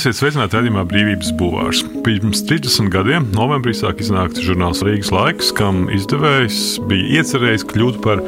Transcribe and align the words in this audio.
Esiet 0.00 0.16
sveicināti 0.16 0.56
redzamā 0.56 0.80
brīvības 0.88 1.28
bulvārs. 1.36 1.82
Pirms 2.06 2.40
30 2.48 2.86
gadiem 2.88 3.26
novembrī 3.34 3.74
sāk 3.76 3.98
iznākt 4.00 4.38
žurnāls 4.40 4.80
Rīgas 4.86 5.10
laiks, 5.12 5.50
kam 5.52 5.90
izdevējs 5.92 6.78
bija 6.88 7.18
iecerējis 7.20 7.66
kļūt 7.68 7.98
par 8.06 8.22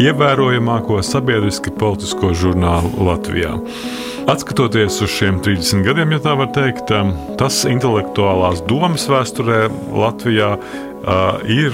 ievērojamāko 0.00 1.02
sabiedriski 1.04 1.74
politisko 1.76 2.32
žurnālu 2.40 3.04
Latvijā. 3.04 3.52
Atskatoties 4.32 4.96
uz 5.04 5.12
šiem 5.12 5.42
30 5.44 5.84
gadiem, 5.84 6.16
ja 6.16 6.22
tā 6.24 6.32
var 6.40 6.54
teikt, 6.56 6.88
tas 7.36 7.60
intelektuālās 7.68 8.64
domas 8.70 9.04
vēsturē 9.12 9.66
Latvijā 9.92 10.54
ir 11.48 11.72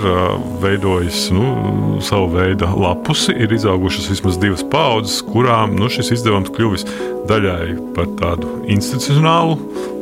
veidojis 0.62 1.30
nu, 1.34 1.98
savu 2.04 2.30
veidu 2.36 2.68
lapusi, 2.78 3.34
ir 3.34 3.52
izaugušas 3.52 4.10
vismaz 4.10 4.38
divas 4.38 4.64
paudzes, 4.70 5.18
kurām 5.26 5.74
nu, 5.78 5.90
šis 5.90 6.12
izdevums 6.18 6.52
kļuvis 6.54 6.86
daļai 7.26 7.76
par 7.96 8.08
tādu 8.20 8.50
institucionālu 8.70 9.56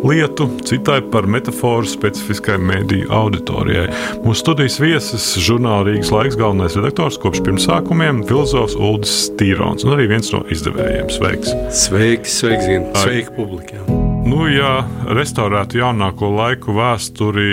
lietu, 0.05 0.49
citai 0.69 0.99
par 1.13 1.29
metaforu 1.31 1.89
specifiskai 1.89 2.59
mediju 2.61 3.09
auditorijai. 3.15 3.87
Mūsu 4.25 4.43
studijas 4.43 4.77
viesis, 4.83 5.31
žurnāla 5.41 5.89
Rīgas 5.89 6.13
laiks 6.13 6.37
galvenais 6.41 6.77
redaktors 6.77 7.17
kopš 7.23 7.41
pirmsākumiem, 7.47 8.25
filozofs 8.29 8.77
Ulris 8.77 9.15
Stīrons 9.31 9.87
un 9.87 9.97
arī 9.97 10.11
viens 10.13 10.29
no 10.35 10.45
izdevējiem. 10.53 11.09
Sveiks! 11.15 11.55
Sveiks, 11.85 12.41
sveiks, 12.43 12.69
Zin. 12.69 12.91
Sveiki 13.01 13.33
publikai! 13.39 13.81
Nu, 14.25 14.47
ja 14.49 14.83
restaurētu 15.13 15.81
jaunāko 15.83 16.31
laiku 16.33 16.77
vēsturi, 16.77 17.49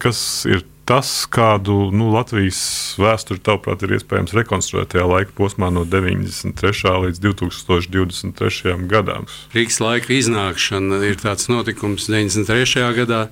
kas 0.00 0.20
ir 0.48 0.64
tas, 0.88 1.10
kādu 1.30 1.90
nu, 1.94 2.08
Latvijas 2.12 2.60
vēsturi, 3.00 3.42
tavuprāt, 3.44 3.84
ir 3.84 3.96
iespējams 3.98 4.34
rekonstruēt 4.36 4.92
tajā 4.94 5.06
laika 5.08 5.34
posmā 5.38 5.70
no 5.74 5.84
93. 5.88 6.94
līdz 7.06 7.22
2023. 7.22 8.74
gadam? 8.90 9.28
Rīgas 9.54 9.78
laika 9.82 10.14
iznākšana 10.16 11.02
ir 11.08 11.20
tāds 11.22 11.48
notikums 11.52 12.08
93. 12.10 12.88
gadā, 12.98 13.22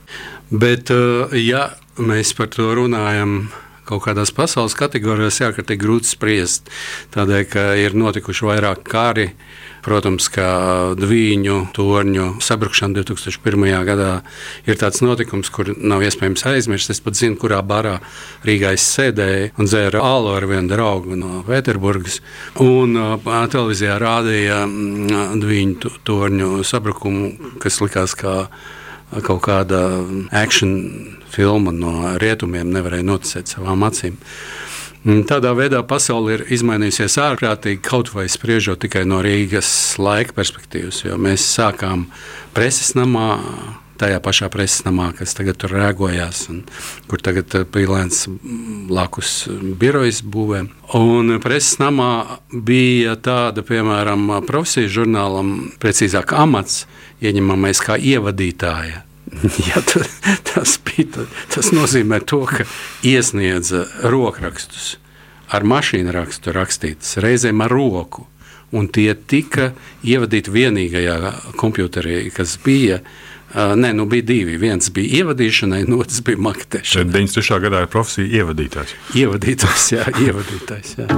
bet, 0.50 0.94
uh, 0.94 1.34
ja 1.34 1.72
mēs 2.00 2.32
par 2.38 2.52
to 2.54 2.70
runājam, 2.78 3.50
kaut 3.90 4.04
kādās 4.06 4.30
pasaules 4.34 4.76
kategorijās, 4.78 5.40
jā, 5.42 5.50
ka 5.54 5.64
ir 5.66 5.80
grūti 5.80 6.12
spriest. 6.12 6.70
Tādēļ, 7.14 7.42
ka 7.50 7.64
ir 7.80 7.96
notikuši 7.98 8.46
vairāk 8.46 8.84
kari, 8.86 9.32
Protams, 9.84 10.28
ka 10.32 10.46
Dvīņu 10.98 11.56
torņu 11.76 12.26
sabrukšana 12.44 13.00
2001. 13.00 13.68
gadā 13.88 14.10
ir 14.68 14.80
tāds 14.80 15.00
notikums, 15.04 15.48
kur 15.52 15.72
nav 15.76 16.04
iespējams 16.04 16.44
aizmirst. 16.52 16.92
Es 16.92 17.00
pat 17.04 17.16
zinu, 17.16 17.38
kurā 17.40 17.62
barā 17.66 17.98
Rīgā 18.46 18.74
es 18.76 18.84
sēdēju 18.96 19.54
un 19.56 19.70
dzēru 19.70 20.02
alu 20.04 20.34
ar 20.34 20.48
vienu 20.50 20.72
draugu 20.72 21.16
no 21.18 21.40
Pēterburgas. 21.48 22.20
Un 22.60 22.98
televīzijā 23.24 23.96
rādīja 24.00 24.62
Dvīņu 25.40 25.94
torņu 26.08 26.52
sabrukumu, 26.66 27.56
kas 27.62 27.80
likās 27.84 28.16
kā 28.18 28.44
kaut 29.24 29.42
kāda 29.48 29.80
akciju 30.30 31.18
filma 31.30 31.72
no 31.74 32.16
rietumiem, 32.20 32.70
nevarēja 32.74 33.06
noticēt 33.06 33.54
savām 33.54 33.86
acīm. 33.86 34.18
Tādā 35.00 35.54
veidā 35.56 35.80
pasaule 35.88 36.34
ir 36.34 36.42
izmainījusies 36.52 37.14
ārprātīgi, 37.22 37.80
kaut 37.80 38.10
vai 38.12 38.26
spriežot 38.28 38.82
tikai 38.82 39.06
no 39.08 39.22
Rīgas 39.24 39.70
laika 39.96 40.36
perspektīvas. 40.36 41.06
Mēs 41.16 41.46
sākām 41.54 42.02
preses 42.52 42.92
namā, 42.98 43.30
tajā 44.00 44.20
pašā 44.20 44.50
preses 44.52 44.84
namā, 44.84 45.10
kas 45.16 45.32
tagad 45.36 45.56
tur 45.60 45.72
rēgojās, 45.72 46.42
un 46.52 46.62
kur 47.08 47.24
tagad 47.24 47.56
eh, 47.56 47.64
pīlēns 47.64 48.26
blakus 48.92 49.48
birojas 49.80 50.20
būvē. 50.20 50.66
Un 51.00 51.38
preses 51.40 51.80
namā 51.80 52.12
bija 52.52 53.16
tāda, 53.16 53.64
piemēram, 53.64 54.42
profesijas 54.48 54.92
žurnālam, 55.00 55.70
precīzāk 55.80 56.36
amats, 56.36 56.84
ieņemamais 57.24 57.80
kā 57.88 57.96
ievadītāja. 57.96 59.06
Ja, 59.68 59.82
tas, 60.54 60.78
bija, 60.84 61.26
tas 61.54 61.70
nozīmē, 61.74 62.20
to, 62.26 62.42
ka 62.48 62.66
iesniedza 63.06 63.86
rokrakstus 64.02 64.96
ar 65.50 65.66
mašīnu 65.66 66.12
rakstu 66.14 66.54
rakstītas, 66.54 67.18
reizēm 67.22 67.64
ar 67.64 67.74
roku. 67.74 68.26
Un 68.70 68.86
tie 68.86 69.10
tika 69.14 69.72
ievadīti 70.06 70.52
vienīgajā 70.54 71.16
komputerī, 71.58 72.22
kas 72.34 72.54
bija. 72.62 73.00
Nē, 73.50 73.90
nu 73.98 74.04
bija 74.06 74.22
divi. 74.28 74.54
Viens 74.62 74.92
bija 74.94 75.24
ievadīšanai, 75.24 75.80
no 75.90 75.98
otrs 76.04 76.20
bija 76.22 76.38
maketēšanai. 76.38 77.10
93. 77.10 77.58
gadā 77.66 77.82
ir 77.82 77.90
profesija 77.90 78.44
ievadītājs. 78.44 78.94
Ievadītājs, 79.18 79.88
jā, 79.96 80.06
ievadītājs. 80.28 80.94
Jā. 81.02 81.10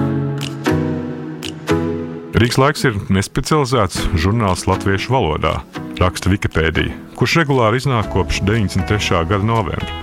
Rīgas 2.33 2.57
laiks 2.57 2.89
ir 2.89 2.97
nespecializēts 3.13 4.07
žurnāls 4.17 4.65
latviešu 4.65 5.13
valodā 5.13 5.59
raksta 6.01 6.31
Wikipēdija, 6.33 6.95
kurš 7.19 7.41
regulāri 7.43 7.81
iznāk 7.83 8.09
kopš 8.15 8.41
93. 8.47 9.25
gada 9.29 9.45
novembra. 9.45 10.01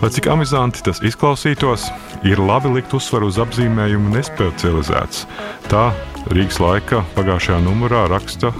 Lai 0.00 0.08
cik 0.08 0.30
amizanti 0.32 0.80
tas 0.84 1.02
izklausītos, 1.04 1.86
ir 2.24 2.40
labi 2.40 2.72
likt 2.76 2.94
uzsvaru 2.96 3.28
uz 3.28 3.36
apzīmējumu 3.42 4.14
nespecializēts. 4.14 5.26
Tā 5.68 5.90
Rīgas 6.32 6.60
laika 6.60 7.02
pagājušajā 7.16 7.60
numurā 7.64 8.06
raksta 8.08 8.52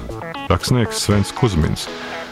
rakstnieks 0.50 1.00
Svens 1.06 1.32
Kusmins. 1.36 1.86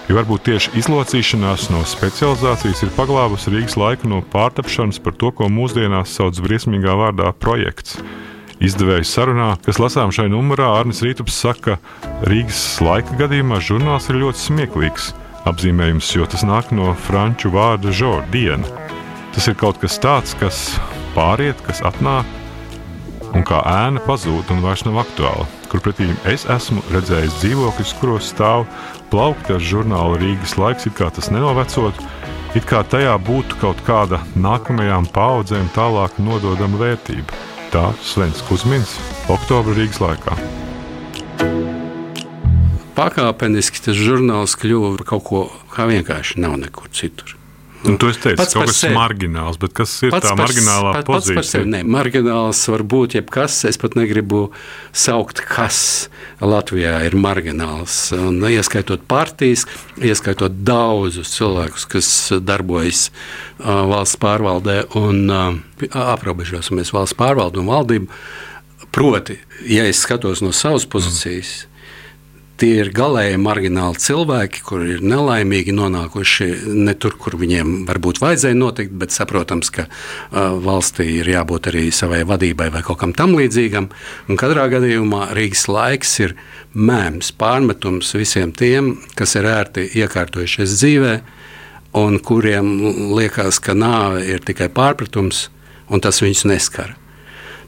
Jo 0.08 0.16
varbūt 0.16 0.46
tieši 0.48 0.72
izlocīšanās 0.80 1.68
no 1.72 1.82
specializācijas 1.88 2.84
ir 2.84 2.94
paglābusi 2.96 3.52
Rīgas 3.52 3.76
laiku 3.80 4.08
no 4.12 4.22
pārtapšanas 4.32 5.00
par 5.04 5.16
to, 5.20 5.32
ko 5.36 5.48
mūsdienās 5.52 6.16
sauc 6.16 6.40
briesmīgā 6.44 6.96
vārdā 6.96 7.32
projekts. 7.36 7.98
Izdevēja 8.58 9.06
sarunā, 9.06 9.52
kas 9.62 9.78
lasām 9.78 10.10
šai 10.10 10.26
numurā, 10.32 10.72
Arnis 10.80 11.04
Rītups 11.06 11.36
saka, 11.44 11.76
ka 11.78 12.26
Rīgas 12.26 12.80
laika 12.82 13.14
gadījumā 13.20 13.60
žurnāls 13.62 14.08
ir 14.10 14.18
ļoti 14.18 14.42
smieklīgs 14.48 15.12
apzīmējums, 15.46 16.08
jo 16.16 16.26
tas 16.26 16.42
nāk 16.42 16.72
no 16.74 16.90
franču 17.06 17.52
vārda 17.54 17.92
žordiena. 17.94 18.66
Tas 19.36 19.46
ir 19.46 19.54
kaut 19.60 19.78
kas 19.78 20.00
tāds, 20.02 20.34
kas 20.40 20.58
pāriet, 21.14 21.60
kas 21.68 21.84
atnāk, 21.86 22.26
un 23.30 23.44
kā 23.46 23.60
ēna 23.62 24.02
pazūd 24.02 24.50
un 24.50 24.64
vairs 24.64 24.82
nav 24.88 24.98
aktuāla. 25.04 25.46
Kurpretī 25.70 26.08
es 26.26 26.48
esmu 26.50 26.82
redzējis 26.90 27.38
dzīvokļus, 27.42 27.92
kuros 28.00 28.32
stāv 28.32 28.64
plaukti 29.12 29.54
ar 29.54 29.62
žurnālu 29.62 30.18
Rīgas 30.18 30.56
laiks, 30.58 30.88
it 30.90 30.96
kā 30.98 31.12
tas 31.14 31.30
nenovecot, 31.30 32.02
it 32.58 32.66
kā 32.66 32.82
tajā 32.82 33.14
būtu 33.22 33.60
kaut 33.62 33.86
kāda 33.86 34.18
nākamajām 34.34 35.06
paudzēm 35.14 35.70
tālāk 35.78 36.18
nododama 36.18 36.82
vērtība. 36.82 37.44
Tā 37.68 37.90
Svens 38.00 38.40
Kusmins, 38.48 38.94
Oktobra 39.28 39.74
Rīgas 39.76 40.00
laikā. 40.00 40.36
Pakāpeniski 42.96 43.84
tas 43.84 43.98
žurnāls 43.98 44.56
kļuva 44.58 44.94
par 44.96 45.08
kaut 45.12 45.26
ko, 45.28 45.42
kā 45.70 45.86
vienkārši 45.86 46.40
nav 46.42 46.56
nekur 46.58 46.88
citur. 46.90 47.37
Un 47.86 47.94
tu 48.00 48.08
esi 48.10 48.18
teicis, 48.24 48.48
ka 48.50 48.58
kaut 48.58 48.70
kas 48.72 48.80
sevi. 48.82 48.94
margināls, 48.96 49.58
bet 49.62 49.74
kas 49.76 49.92
ir 50.02 50.10
pats 50.10 50.26
tā 50.26 50.32
marginālā 50.38 50.94
par, 50.96 51.04
pozīcija? 51.06 51.36
Pats 51.38 51.38
par 51.38 51.46
sevi, 51.46 51.68
ne, 51.70 51.82
margināls 51.86 52.62
var 52.72 52.82
būt 52.94 53.14
jebkas, 53.18 53.60
es 53.70 53.78
pat 53.78 53.94
negribu 53.98 54.48
saukt, 54.90 55.44
kas 55.46 55.80
Latvijā 56.42 56.96
ir 57.06 57.14
margināls. 57.18 58.00
Un, 58.18 58.42
ieskaitot 58.50 59.06
partijas, 59.10 59.62
ieskaitot 60.02 60.58
daudzus 60.66 61.30
cilvēkus, 61.36 61.86
kas 61.94 62.10
darbojas 62.42 63.08
valsts 63.62 64.18
pārvaldē 64.22 64.80
un 64.98 65.24
aprobežosimies 65.88 66.90
valsts 66.96 67.18
pārvaldu 67.18 67.62
un 67.62 67.70
valdību. 67.70 68.22
Proti, 68.90 69.38
ja 69.70 69.86
es 69.86 70.02
skatos 70.02 70.42
no 70.42 70.50
savas 70.56 70.88
pozīcijas, 70.90 71.60
mm 71.62 71.77
Tie 72.58 72.72
ir 72.82 72.88
galēji 72.90 73.36
margināli 73.38 74.00
cilvēki, 74.02 74.64
kuri 74.66 74.96
ir 74.96 75.02
nelaimīgi 75.06 75.70
nonākuši 75.76 76.48
ne 76.74 76.94
tur, 76.98 77.14
kur 77.14 77.36
viņiem 77.38 77.84
varbūt 77.86 78.18
vajadzēja 78.18 78.58
notikt, 78.58 78.96
bet 78.98 79.14
saprotams, 79.14 79.70
ka 79.70 79.86
valstī 80.64 81.06
ir 81.20 81.30
jābūt 81.30 81.70
arī 81.70 81.84
savai 81.94 82.24
vadībai 82.26 82.66
vai 82.74 82.82
kaut 82.82 82.98
kam 83.04 83.14
tam 83.14 83.36
līdzīgam. 83.38 83.86
Un 84.26 84.40
katrā 84.42 84.66
gadījumā 84.74 85.28
Rīgas 85.38 85.68
laiks 85.70 86.18
ir 86.24 86.34
mēms, 86.74 87.30
pārmetums 87.38 88.10
visiem 88.18 88.50
tiem, 88.50 88.96
kas 89.14 89.38
ir 89.38 89.46
ērti 89.46 89.86
iekārtojušies 90.02 90.78
dzīvē 90.80 91.14
un 92.02 92.18
kuriem 92.18 92.74
liekas, 93.14 93.62
ka 93.62 93.78
nāve 93.78 94.26
ir 94.26 94.42
tikai 94.42 94.66
pārpratums 94.66 95.46
un 95.94 96.02
tas 96.02 96.18
viņus 96.26 96.48
neskara. 96.50 96.97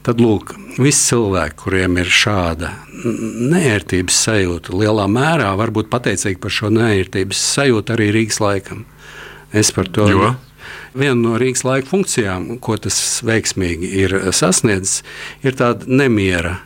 Tad 0.01 0.21
lūk, 0.21 0.55
visi 0.81 1.11
cilvēki, 1.11 1.57
kuriem 1.61 1.99
ir 2.01 2.07
šāda 2.09 2.71
neērtības 3.51 4.17
sajūta, 4.25 4.73
lielā 4.73 5.05
mērā 5.11 5.51
varbūt 5.59 5.91
pateicīgi 5.93 6.39
par 6.41 6.53
šo 6.55 6.71
neērtības 6.73 7.43
sajūtu 7.57 7.93
arī 7.93 8.07
Rīgas 8.15 8.41
laikam. 8.41 8.85
Es 9.53 9.69
par 9.75 9.91
to 9.93 10.07
jo? 10.09 10.31
Viena 10.97 11.17
no 11.19 11.37
Rīgas 11.39 11.61
laika 11.67 11.89
funkcijām, 11.91 12.57
ko 12.63 12.79
tas 12.81 12.97
veiksmīgi 13.27 13.93
ir 14.01 14.17
sasniedzis, 14.33 15.03
ir 15.45 15.55
tāda 15.59 15.85
nemiera 15.87 16.57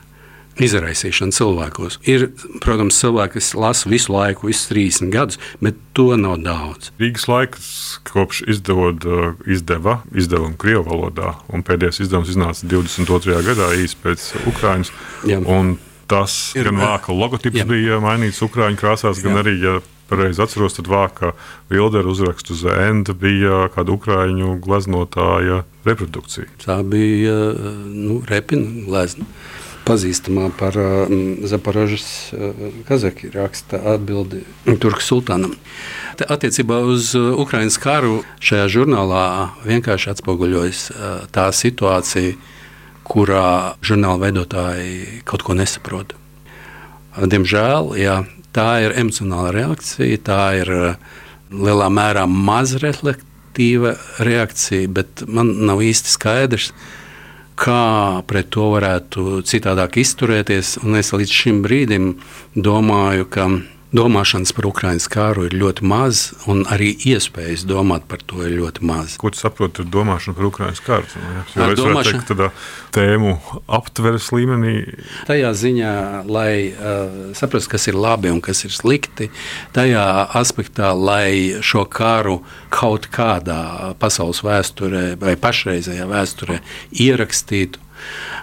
izraisīšana 0.61 1.35
cilvēkos. 1.35 1.99
Ir, 2.07 2.29
protams, 2.63 2.99
cilvēki, 3.01 3.39
kas 3.39 3.51
lasa 3.59 3.89
visu 3.91 4.13
laiku, 4.15 4.49
visus 4.51 4.69
30 4.71 5.11
gadus, 5.13 5.39
bet 5.63 5.79
to 5.97 6.13
nav 6.19 6.37
daudz. 6.43 6.91
Rīgas 7.01 7.27
laiks 7.31 7.71
kopš 8.07 8.43
izdevot, 8.55 9.07
izdeva 9.47 9.99
izdevumu 10.15 10.55
Krievijas 10.59 10.87
valodā, 10.87 11.33
un 11.51 11.65
pēdējais 11.65 12.03
izdevums 12.05 12.31
iznāca 12.31 12.69
22. 12.71 13.41
gadā 13.49 13.73
īsi 13.81 13.99
pēc 14.03 14.31
Ukrainas. 14.51 14.93
Tas 16.05 16.33
ir, 16.53 16.67
gan 16.69 16.77
vāka 16.83 17.13
logotips 17.17 17.63
jā. 17.63 17.65
bija 17.65 17.95
mainīts 17.97 18.43
Ukrāņu 18.45 18.77
krāsās, 18.77 19.23
gan 19.25 19.39
jā. 19.39 19.41
arī 19.41 19.53
ja 19.57 19.79
pareizi 20.05 20.43
atceros, 20.43 20.75
tad 20.77 20.89
vāka 20.91 21.31
Vilderu 21.71 22.13
uzrakstu 22.13 22.53
uz 22.53 22.61
enda 22.69 23.15
bija 23.17 23.65
kāda 23.73 23.95
ukraiņu 23.95 24.59
gleznotāja 24.61 25.63
reprodukcija. 25.87 26.45
Tā 26.61 26.79
bija 26.85 27.33
nu, 27.89 28.21
repina 28.29 28.85
glezna. 28.85 29.25
Pazīstamā 29.85 30.49
par 30.57 30.77
uh, 30.81 31.11
Zaporožas 31.45 32.07
uh, 32.33 32.55
kazaki 32.87 33.29
raksta 33.33 33.79
atbildi 33.93 34.41
Turku 34.81 35.03
sultānam. 35.03 35.53
Attiecībā 36.15 36.79
uz 36.87 37.11
Ukraiņas 37.15 37.77
karu 37.83 38.19
šajā 38.43 38.65
žurnālā 38.77 39.25
vienkārši 39.67 40.13
atspoguļojas 40.15 40.83
uh, 40.89 41.17
tā 41.35 41.49
situācija, 41.53 42.33
kurā 43.05 43.75
žurnāla 43.85 44.23
veidotāji 44.25 45.21
kaut 45.29 45.45
ko 45.45 45.53
nesaprot. 45.57 46.15
Diemžēl 47.15 47.93
jā, 48.01 48.23
tā 48.55 48.69
ir 48.83 48.95
emocionāla 48.97 49.53
reakcija, 49.55 50.19
tā 50.25 50.41
ir 50.63 50.71
lielā 51.53 51.87
mērā 51.93 52.25
mazreflektīva 52.27 53.95
reakcija, 54.25 54.89
bet 54.91 55.23
man 55.27 55.53
nav 55.69 55.83
īsti 55.85 56.11
skaidrs, 56.11 56.71
kā 57.59 58.21
pret 58.27 58.51
to 58.53 58.69
varētu 58.75 59.41
citādāk 59.47 59.99
izturēties. 60.03 60.75
Un 60.83 60.99
es 60.99 61.13
līdz 61.15 61.37
šim 61.41 61.61
brīdim 61.65 62.11
domāju, 62.55 63.29
ka 63.31 63.47
domāšanas 63.95 64.51
par 64.55 64.67
Ukraiņas 64.69 65.07
kāru 65.11 65.45
ir 65.47 65.55
ļoti 65.57 65.85
maz, 65.87 66.25
un 66.51 66.63
arī 66.71 66.91
iespējas 67.07 67.65
domāt 67.67 68.07
par 68.09 68.23
to 68.27 68.41
ir 68.45 68.55
ļoti 68.59 68.83
maz. 68.85 69.15
Ko 69.21 69.31
tu 69.33 69.39
saproti 69.39 69.83
ar 69.83 69.89
domāšanu 69.93 70.37
par 70.37 70.47
Ukraiņas 70.49 70.81
kāru? 70.85 71.09
Jo 71.55 71.69
es 71.69 71.79
domāju, 71.79 72.19
ka 72.19 72.27
tādā 72.31 72.49
tēmu 72.95 73.35
aptveres 73.79 74.31
līmenī. 74.35 74.75
Tajā 75.29 75.53
ziņā, 75.61 75.93
lai 76.27 76.51
uh, 76.71 77.15
saprastu, 77.37 77.71
kas 77.75 77.87
ir 77.91 77.99
labi 77.99 78.33
un 78.33 78.41
kas 78.43 78.65
ir 78.67 78.75
slikti, 78.75 79.29
tajā 79.75 80.05
aspektā, 80.37 80.91
lai 80.95 81.61
šo 81.65 81.85
kāru 81.87 82.41
kaut 82.73 83.07
kādā 83.13 83.95
pasaules 84.01 84.43
vēsturē 84.45 85.07
vai 85.21 85.37
pašreizējā 85.39 86.09
vēsturē 86.11 86.59
ierakstītu. 87.05 87.81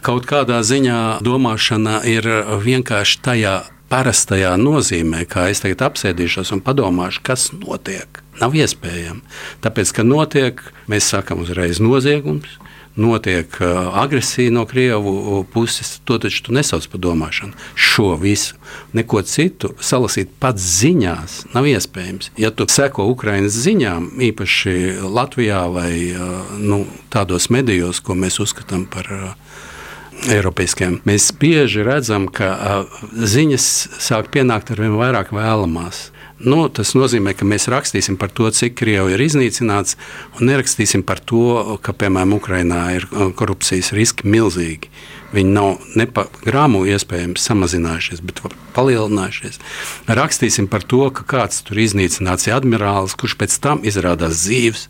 Kaut 0.02 0.26
kādā 0.26 0.62
ziņā 0.64 1.22
domāšana 1.22 2.00
ir 2.08 2.26
vienkārši 2.64 3.20
tajā 3.22 3.56
parastajā 3.92 4.54
nozīmē, 4.56 5.26
kā 5.28 5.50
es 5.52 5.60
tagad 5.60 5.84
apsēdīšos 5.90 6.54
un 6.56 6.64
padomāšu, 6.64 7.20
kas 7.26 7.50
notiek. 7.52 8.22
Nav 8.40 8.56
iespējams. 8.56 9.40
Tāpēc, 9.64 9.92
ka 9.92 10.04
notiek, 10.06 10.62
mēs 10.88 11.10
sakām 11.12 11.42
uzreiz 11.44 11.80
noziegums, 11.82 12.56
notiek 12.96 13.52
uh, 13.60 13.92
agresija 14.00 14.52
no 14.52 14.64
Krievu 14.68 15.44
puses, 15.52 15.98
to 16.04 16.18
taču 16.20 16.42
tu 16.46 16.56
nesauc 16.56 16.86
par 16.92 17.00
domāšanu. 17.04 17.52
Šo 17.74 18.14
visu, 18.20 18.56
neko 18.96 19.22
citu 19.28 19.74
salasīt 19.80 20.32
pats 20.40 20.64
ziņās 20.80 21.38
nav 21.52 21.68
iespējams. 21.68 22.32
Ja 22.40 22.52
tu 22.52 22.68
seko 22.68 23.10
Ukraiņas 23.12 23.60
ziņām, 23.66 24.10
īpaši 24.32 24.74
Latvijā 25.04 25.62
vai 25.72 25.92
uh, 26.12 26.56
nu, 26.60 26.84
tādos 27.12 27.48
medijos, 27.52 28.00
ko 28.00 28.16
mēs 28.16 28.40
uzskatām 28.44 28.88
par 28.92 29.12
uh, 29.12 29.32
Eiropiskiem. 30.30 31.00
Mēs 31.08 31.30
bieži 31.34 31.82
redzam, 31.86 32.28
ka 32.30 32.84
ziņas 33.10 33.68
sāk 34.02 34.30
pienākt 34.34 34.70
ar 34.70 34.82
vien 34.84 34.94
vairāk 34.98 35.32
vēlamās. 35.34 36.10
Nu, 36.42 36.64
tas 36.74 36.90
nozīmē, 36.98 37.36
ka 37.38 37.46
mēs 37.46 37.68
rakstīsim 37.70 38.16
par 38.18 38.32
to, 38.34 38.48
cik 38.50 38.74
Krievija 38.80 39.14
ir 39.14 39.22
iznīcināts, 39.22 39.94
un 40.38 40.48
nerakstīsim 40.50 41.04
par 41.06 41.20
to, 41.22 41.78
ka, 41.82 41.94
piemēram, 41.94 42.34
Ukrainā 42.34 42.80
ir 42.96 43.06
korupcijas 43.38 43.92
riski 43.94 44.26
milzīgi. 44.26 44.90
Viņi 45.32 45.54
nav 45.54 45.84
ne 45.96 46.08
pa 46.10 46.26
grāmu 46.42 46.82
iespējams 46.90 47.46
samazinājušies, 47.46 48.24
bet 48.26 48.42
palielinājušies. 48.74 49.62
Rakstīsim 50.10 50.66
par 50.72 50.82
to, 50.82 51.06
ka 51.14 51.24
kāds 51.30 51.62
tur 51.66 51.78
iznīcināts 51.82 52.50
ir 52.50 52.58
admirālis, 52.58 53.14
kurš 53.18 53.38
pēc 53.40 53.56
tam 53.62 53.86
izrādās 53.86 54.42
dzīves. 54.42 54.88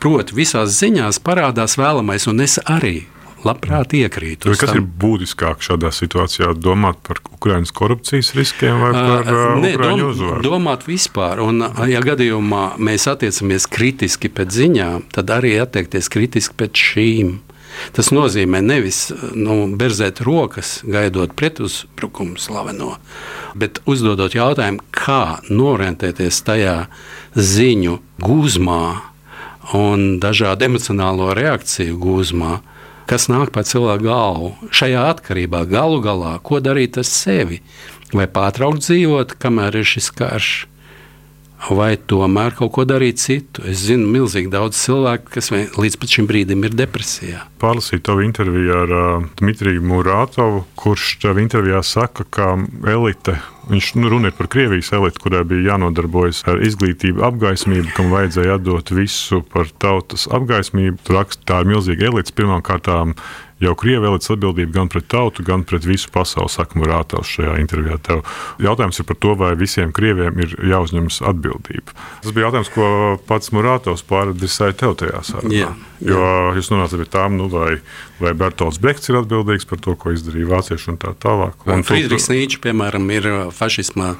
Proti, 0.00 0.40
visās 0.40 0.80
ziņās 0.80 1.20
parādās 1.22 1.76
vēlamais, 1.78 2.26
un 2.32 2.42
es 2.48 2.58
arī 2.64 3.04
labprāt 3.46 3.94
iekrītu. 3.96 4.52
Kas 4.58 4.72
tam. 4.72 4.80
ir 4.80 4.86
būtiskāk 5.02 5.62
šādā 5.64 5.90
situācijā? 5.94 6.52
Domāt 6.58 7.00
par 7.06 7.20
Ukraiņas 7.36 7.74
korupcijas 7.74 8.32
riskiem 8.38 8.82
vai 8.82 8.92
par 8.96 9.28
uh, 9.28 9.42
ne, 9.62 9.74
Ukraiņu 9.76 10.08
uzvaru? 10.12 10.44
Domāt 10.46 10.86
vispār, 10.88 11.42
un 11.44 11.62
ja 11.90 12.02
gadījumā 12.04 12.64
mēs 12.82 13.08
attiecamies 13.10 13.68
kritiski 13.70 14.30
pēc 14.32 14.56
ziņām, 14.62 15.10
tad 15.14 15.34
arī 15.34 15.56
attiekties 15.62 16.10
kritiski 16.12 16.58
pēc 16.64 16.88
šīm. 16.88 17.36
Tas 17.94 18.10
nozīmē 18.10 18.58
nevis 18.64 19.08
nu, 19.38 19.60
berzēt 19.78 20.22
rokas, 20.26 20.80
gaidot 20.88 21.34
pretuzbrukumu 21.38 22.40
slaveno, 22.40 22.96
bet 23.58 23.78
uzdodot 23.86 24.34
jautājumu, 24.34 24.82
kā 24.90 25.38
norientēties 25.46 26.42
tajā 26.46 26.78
ziņu 27.38 28.00
gūzmā 28.24 28.82
un 29.78 30.16
dažādu 30.22 30.66
emocionālo 30.68 31.30
reakciju 31.36 31.98
gūzmā, 32.00 32.58
kas 33.08 33.28
nāk 33.32 33.52
pa 33.54 33.64
cilvēku 33.66 34.04
galvu. 34.04 34.50
Šajā 34.74 35.06
atkarībā 35.14 35.64
galu 35.70 36.02
galā, 36.04 36.36
ko 36.44 36.60
darīt 36.64 37.00
ar 37.00 37.08
sevi? 37.08 37.62
Vai 38.12 38.28
pārtraukt 38.30 38.84
dzīvot, 38.84 39.36
kamēr 39.40 39.80
ir 39.80 39.88
šis 39.88 40.10
karš? 40.16 40.52
Vai 41.66 41.96
tomēr 41.98 42.54
kaut 42.56 42.72
ko 42.76 42.84
darīt 42.88 43.20
citu. 43.22 43.64
Es 43.68 43.82
zinu, 43.88 44.06
milzīgi 44.12 44.50
daudz 44.52 44.78
cilvēku, 44.78 45.32
kas 45.34 45.50
līdz 45.52 45.98
šim 46.08 46.28
brīdim 46.30 46.64
ir 46.66 46.76
depresijā. 46.78 47.44
Pārlasīju 47.62 48.04
tavu 48.06 48.24
interviju 48.26 48.74
ar 48.84 48.94
uh, 48.94 49.28
Dmitriju 49.40 49.82
Mūrātovu, 49.90 50.64
kurš 50.78 51.16
tev 51.24 51.40
intervijā 51.42 51.82
saka, 51.82 52.26
ka 52.30 52.52
elite. 52.86 53.38
Viņš 53.68 53.90
nu, 54.00 54.08
runā 54.08 54.30
par 54.32 54.48
Krievijas 54.48 54.94
elitu, 54.96 55.20
kurai 55.26 55.42
bija 55.48 55.74
jānodarbojas 55.74 56.40
ar 56.48 56.62
izglītību, 56.64 57.20
apgaismību, 57.26 57.90
kam 57.96 58.08
vajadzēja 58.14 58.56
atdot 58.56 58.94
visu 58.96 59.42
par 59.52 59.68
tautas 59.82 60.24
apgaismību. 60.32 61.02
Tur 61.04 61.20
raksta, 61.20 61.44
tā 61.50 61.60
ir 61.64 61.74
milzīga 61.74 62.08
elite. 62.08 62.32
Pirmkārt, 62.38 62.88
jau 63.62 63.74
Krievija 63.78 64.12
liec 64.14 64.26
atbildību 64.30 64.74
gan 64.74 64.90
pret 64.92 65.08
tautu, 65.10 65.42
gan 65.46 65.64
pret 65.66 65.86
visu 65.86 66.10
pasauli, 66.14 66.50
saka 66.52 66.78
Murātavs 66.78 67.30
šajā 67.34 67.56
intervijā. 67.62 67.98
Tev. 68.04 68.22
Jautājums 68.62 69.00
ir 69.00 69.08
par 69.08 69.18
to, 69.18 69.34
vai 69.38 69.52
visiem 69.58 69.92
krieviem 69.94 70.38
ir 70.44 70.54
jāuzņemas 70.70 71.20
atbildība. 71.32 71.94
Tas 72.22 72.34
bija 72.34 72.48
jautājums, 72.48 72.72
ko 72.74 72.88
pats 73.28 73.52
Murātavs 73.54 74.04
pāradresēja 74.08 74.78
tev 74.84 74.94
tajā 75.02 75.22
sarunā. 75.26 75.54
Jā, 75.54 75.72
jā. 75.98 76.12
Jo 76.12 76.30
jūs 76.58 76.70
nonācat 76.72 77.02
pie 77.02 77.08
tām, 77.10 77.38
nu, 77.40 77.48
vai, 77.52 77.80
vai 78.22 78.34
Bertolds 78.38 78.78
Brekts 78.82 79.10
ir 79.10 79.18
atbildīgs 79.22 79.66
par 79.68 79.82
to, 79.82 79.96
ko 79.98 80.14
izdarīja 80.14 80.52
vācieši 80.52 80.92
un 80.94 81.00
tā 81.02 81.14
tālāk. 81.18 81.66
Un 81.66 81.82
Friedrichs 81.86 82.30
Nīčs, 82.30 82.60
piemēram, 82.62 83.10
ir 83.14 83.26
uh, 83.30 83.38
fašisma 83.54 84.14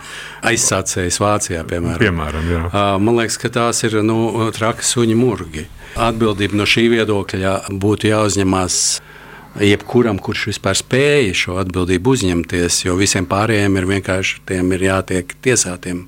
aizsācējs 0.50 1.20
Vācijā. 1.22 1.62
Piemēram. 1.68 2.02
Piemēram, 2.02 2.50
jā. 2.50 2.64
Uh, 2.72 2.94
man 3.02 3.20
liekas, 3.22 3.38
ka 3.38 3.52
tās 3.54 3.84
ir 3.86 4.00
nu, 4.06 4.18
traki 4.56 4.86
suņi 4.86 5.18
murgi. 5.18 5.68
Atbildība 5.98 6.58
no 6.58 6.66
šī 6.68 6.88
viedokļa 6.92 7.54
būtu 7.80 8.10
jāuzņemās 8.10 8.82
jebkuram, 9.64 10.18
kurš 10.22 10.48
vispār 10.52 10.78
spēja 10.78 11.34
šo 11.36 11.56
atbildību 11.62 12.14
uzņemties, 12.16 12.82
jo 12.86 12.96
visiem 12.98 13.26
pārējiem 13.28 13.78
ir 13.80 13.88
vienkārši 13.92 14.42
ir 14.76 14.84
jātiek 14.88 15.34
tiesātiem. 15.44 16.04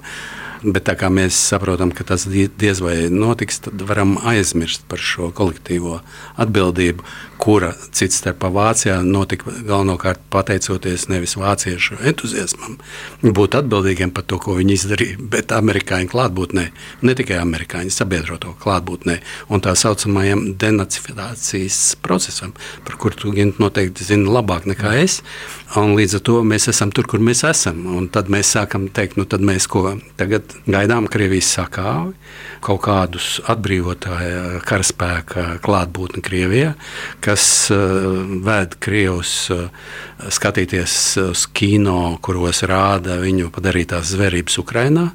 Bet 0.61 0.85
tā 0.91 0.93
kā 1.01 1.09
mēs 1.09 1.39
saprotam, 1.51 1.89
ka 1.97 2.05
tas 2.05 2.27
diez 2.29 2.83
vai 2.85 3.09
notiks, 3.09 3.63
tad 3.65 3.81
varam 3.89 4.19
aizmirst 4.29 4.83
par 4.91 5.01
šo 5.01 5.31
kolektīvo 5.33 6.03
atbildību, 6.41 7.07
kura 7.41 7.71
cits 7.97 8.19
starpā 8.21 8.51
Vācijā 8.53 8.99
notika 9.01 9.55
galvenokārt 9.65 10.21
pateicoties 10.33 11.07
nevis 11.09 11.39
vāciešu 11.41 12.03
entuziasmam, 12.11 12.77
būt 13.25 13.57
atbildīgiem 13.63 14.13
par 14.13 14.27
to, 14.29 14.37
ko 14.43 14.59
viņi 14.59 14.77
izdarīja, 14.77 15.21
bet 15.33 15.55
amerikāņu 15.57 16.11
klātbūtnē, 16.13 16.67
ne 17.09 17.17
tikai 17.17 17.41
amerikāņu 17.41 17.95
sabiedroto 17.95 18.53
klātbūtnē 18.61 19.17
un 19.49 19.65
tā 19.65 19.73
saucamajam 19.73 20.45
denacifikācijas 20.61 21.81
procesam, 22.05 22.53
par 22.85 23.01
kuru 23.01 23.17
tu 23.17 23.33
noteikti 23.33 24.05
zini 24.05 24.29
labāk 24.29 24.69
nekā 24.69 24.93
es. 25.01 25.21
Un 25.81 25.95
līdz 25.97 26.19
ar 26.19 26.25
to 26.27 26.41
mēs 26.45 26.69
esam 26.69 26.93
tur, 26.93 27.07
kur 27.09 27.23
mēs 27.23 27.45
esam. 27.47 27.85
Un 27.97 28.09
tad 28.13 28.29
mēs 28.33 28.53
sākam 28.57 28.89
teikt, 28.93 29.17
nu 29.21 29.25
tad 29.25 29.41
mēs 29.45 29.69
ko 29.71 29.95
tagad 30.21 30.50
gaidām 30.67 31.09
Krievijas 31.11 31.51
sakāvi, 31.57 32.15
kaut 32.65 32.83
kādus 32.85 33.39
atbrīvotāju 33.51 34.63
karaspēka 34.69 35.47
klātbūtni 35.65 36.23
Krievijā, 36.25 36.75
kas 37.25 37.45
uh, 37.75 38.25
ved 38.47 38.79
Krievus 38.83 39.35
uh, 39.55 39.69
skatīties 40.29 40.95
uz 41.31 41.47
kino, 41.57 42.17
kuros 42.23 42.65
rāda 42.69 43.21
viņu 43.23 43.53
padarītās 43.55 44.15
zverības 44.15 44.61
Ukrainā. 44.63 45.11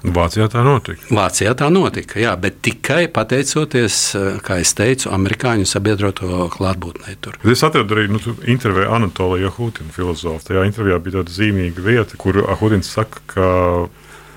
Vācijā 0.00 0.46
tā 0.48 0.62
notika. 0.64 1.02
Vācijā 1.12 1.52
tā 1.58 1.68
notika, 1.72 2.16
jā, 2.22 2.32
bet 2.40 2.62
tikai 2.64 3.04
pateicoties, 3.12 3.96
eh, 4.16 4.38
kā 4.40 4.56
jau 4.62 4.70
teicu, 4.80 5.10
amerikāņu 5.12 5.66
sabiedroto 5.68 6.48
klātbūtnei 6.48 7.16
tur. 7.20 7.36
Es 7.44 7.60
atradu 7.62 7.94
arī 7.94 8.08
nu, 8.08 8.20
interviju 8.46 8.88
Anatoliju 8.88 9.50
Ahutinu 9.52 9.92
filozofu. 9.92 10.40
Tajā 10.48 10.64
intervijā 10.64 10.98
bija 10.98 11.20
tāda 11.20 11.36
zīmīga 11.36 11.84
vieta, 11.84 12.16
kur 12.16 12.40
Ahutins 12.48 12.88
saka, 12.88 13.20
ka 13.26 13.88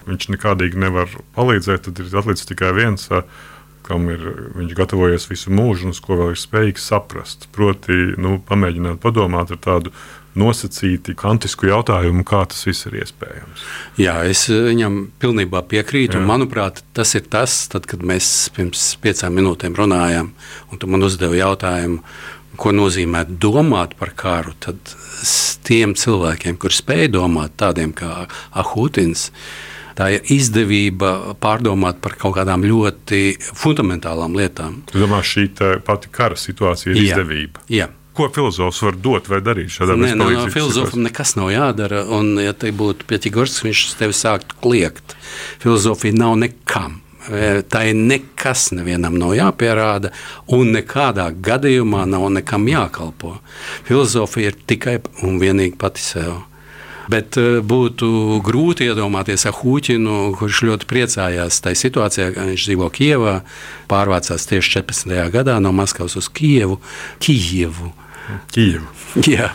viņš 0.08 0.30
nekādīgi 0.36 0.80
nevar 0.80 1.12
palīdzēt. 1.38 1.88
Tad 1.88 2.02
ir 2.04 2.18
atlicis 2.22 2.50
tikai 2.50 2.74
viens, 2.78 3.10
kam 3.84 4.10
ir 4.12 4.26
viņš 4.58 4.76
gatavojies 4.80 5.30
visu 5.32 5.54
mūžu, 5.54 5.88
un 5.88 5.96
uz 5.96 6.02
ko 6.04 6.18
vēl 6.20 6.34
ir 6.34 6.42
spējīgs 6.42 6.90
saprast. 6.92 7.50
Proti, 7.56 8.16
nu, 8.22 8.38
pamēģināt 8.48 9.02
padomāt 9.04 9.52
ar 9.54 9.64
tādu 9.64 9.94
nosacīti 10.40 11.14
kantisku 11.18 11.68
jautājumu, 11.70 12.24
kā 12.26 12.42
tas 12.50 12.64
viss 12.66 12.88
ir 12.90 12.98
iespējams. 13.04 13.66
Jā, 14.02 14.16
es 14.30 14.48
viņam 14.50 15.04
pilnībā 15.22 15.62
piekrītu. 15.70 16.22
Manuprāt, 16.26 16.82
tas 16.98 17.14
ir 17.18 17.28
tas, 17.30 17.68
tad, 17.70 17.86
kad 17.90 18.06
mēs 18.06 18.50
pirms 18.56 18.94
piecām 19.04 19.36
minūtēm 19.38 19.78
runājām, 19.78 20.32
un 20.72 20.82
tu 20.82 20.90
man 20.90 21.06
uzdevi 21.06 21.42
jautājumu, 21.42 22.02
ko 22.58 22.74
nozīmē 22.74 23.26
domāt 23.42 23.96
par 24.00 24.14
karu. 24.18 24.56
Tad 24.62 24.96
tiem 25.66 25.96
cilvēkiem, 25.98 26.58
kuriem 26.62 26.80
spēj 26.80 27.12
domāt, 27.14 27.56
tādiem 27.62 27.94
kā 27.98 28.26
Ahutins, 28.58 29.30
tā 29.98 30.10
ir 30.16 30.32
izdevība 30.34 31.36
pārdomāt 31.42 32.00
par 32.04 32.18
kaut 32.20 32.38
kādām 32.38 32.66
ļoti 32.68 33.24
fundamentālām 33.42 34.38
lietām. 34.38 34.82
Es 34.90 35.02
domāju, 35.02 35.30
šī 35.34 35.50
pati 35.86 36.12
kara 36.14 36.40
situācija 36.40 36.94
ir 36.94 37.02
jā, 37.02 37.12
izdevība. 37.12 37.66
Jā. 37.72 37.90
Ko 38.14 38.28
filozofs 38.30 38.84
var 38.86 38.98
dot 39.02 39.26
vai 39.32 39.40
darīt 39.42 39.72
šādā 39.74 39.96
veidā? 39.98 40.18
No, 40.20 40.28
no 40.30 40.50
filozofam 40.54 41.02
nekas 41.02 41.34
nav 41.40 41.50
jādara. 41.50 42.04
Un, 42.14 42.36
ja 42.44 42.54
te 42.54 42.70
būtu 42.70 43.08
Pieķigors, 43.10 43.64
viņš 43.66 43.88
uz 43.88 43.96
tevi 43.98 44.14
sāktu 44.14 44.60
kliegt. 44.62 45.16
Filozofija 45.64 46.14
nav 46.20 46.38
nekam. 46.44 47.00
Tai 47.72 47.86
nekas 47.96 48.68
nevienam 48.76 49.16
nav 49.16 49.32
jāpierāda, 49.38 50.12
un 50.52 50.74
nekādā 50.76 51.30
gadījumā 51.32 52.04
nav 52.12 52.28
nekam 52.36 52.68
jākalpo. 52.68 53.38
Filozofija 53.88 54.52
ir 54.52 54.58
tikai 54.68 54.98
un 55.24 55.40
vienīgi 55.42 55.80
pati 55.80 56.04
sev. 56.04 56.42
Bet 57.12 57.38
uh, 57.40 57.60
būtu 57.66 58.40
grūti 58.46 58.88
iedomāties 58.88 59.48
Ahūķinu, 59.50 60.20
kurš 60.40 60.64
ļoti 60.70 60.90
priecājās 60.90 61.60
tajā 61.64 61.80
situācijā, 61.82 62.30
ka 62.36 62.48
viņš 62.52 62.68
dzīvo 62.70 62.88
Kijevā, 62.94 63.40
pārvācās 63.92 64.48
tieši 64.50 64.80
14. 64.80 65.18
gadā 65.34 65.60
no 65.64 65.74
Maskavas 65.76 66.16
uz 66.20 66.30
Kijevu. 66.32 66.80
Kijevu. 67.24 67.92
Kijevu. 68.54 68.88
Jā, 69.34 69.50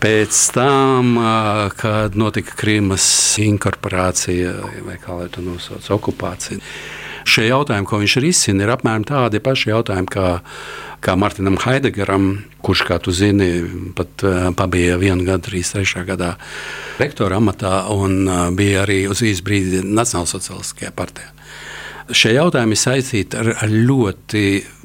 pēc 0.00 0.38
tam, 0.54 1.16
uh, 1.18 1.66
kad 1.76 2.14
notika 2.18 2.54
Krīmas 2.56 3.06
inkorporācija, 3.42 4.54
vai 4.86 5.00
kā 5.02 5.18
lai 5.18 5.30
to 5.32 5.42
nosauc, 5.44 5.90
okupācija. 5.98 6.62
Šie 7.24 7.48
jautājumi, 7.48 7.88
ko 7.88 7.98
viņš 8.02 8.14
risina, 8.20 8.66
ir 8.66 8.72
apmēram 8.74 9.04
tādi 9.08 9.40
paši 9.40 9.70
jautājumi, 9.72 10.10
kā 10.12 10.34
kā 11.04 11.14
Martinam 11.20 11.58
Haidegaram, 11.60 12.44
kurš, 12.64 12.84
kā 12.88 12.98
tu 13.02 13.12
zini, 13.14 13.48
pat 13.96 14.24
uh, 14.24 14.48
pabija 14.56 14.96
vienu 15.00 15.26
gadu, 15.26 15.50
33. 15.50 16.04
gadā 16.08 16.34
rektora 17.00 17.40
amatā 17.42 17.84
un 17.92 18.24
uh, 18.24 18.48
bija 18.56 18.84
arī 18.86 19.04
uz 19.12 19.20
īsu 19.24 19.44
brīdi 19.44 19.82
Nacionālsociālistiskajā 19.84 20.94
partijā. 20.96 21.30
Šie 22.12 22.34
jautājumi 22.36 22.76
saistīti 22.76 23.38
ar, 23.40 23.52
ar 23.64 23.70
ļoti 23.72 24.42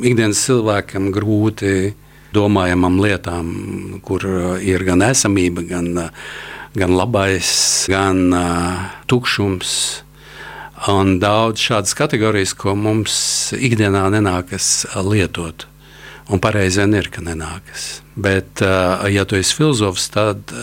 ikdienas 0.08 0.44
cilvēkam 0.48 1.10
grūti 1.16 1.94
domājamām 2.36 3.00
lietām, 3.04 3.50
kur 4.06 4.24
ir 4.64 4.86
gan 4.88 5.04
esamība, 5.04 5.66
gan, 5.68 5.90
gan 6.78 6.94
labais, 6.96 7.50
gan 7.92 8.22
tukšums. 9.12 9.74
Un 10.88 11.18
daudz 11.20 11.60
šādas 11.60 11.92
kategorijas, 12.00 12.54
ko 12.56 12.78
mums 12.80 13.18
ikdienā 13.58 14.06
nenākas 14.14 14.86
lietot. 15.04 15.68
Un 16.30 16.38
pareizi 16.38 16.84
ir, 16.86 17.10
ka 17.10 17.24
nenākas. 17.26 18.04
Bet, 18.14 18.62
ja 18.62 19.26
tu 19.26 19.38
esi 19.40 19.56
filozofs, 19.58 20.12
tad 20.14 20.54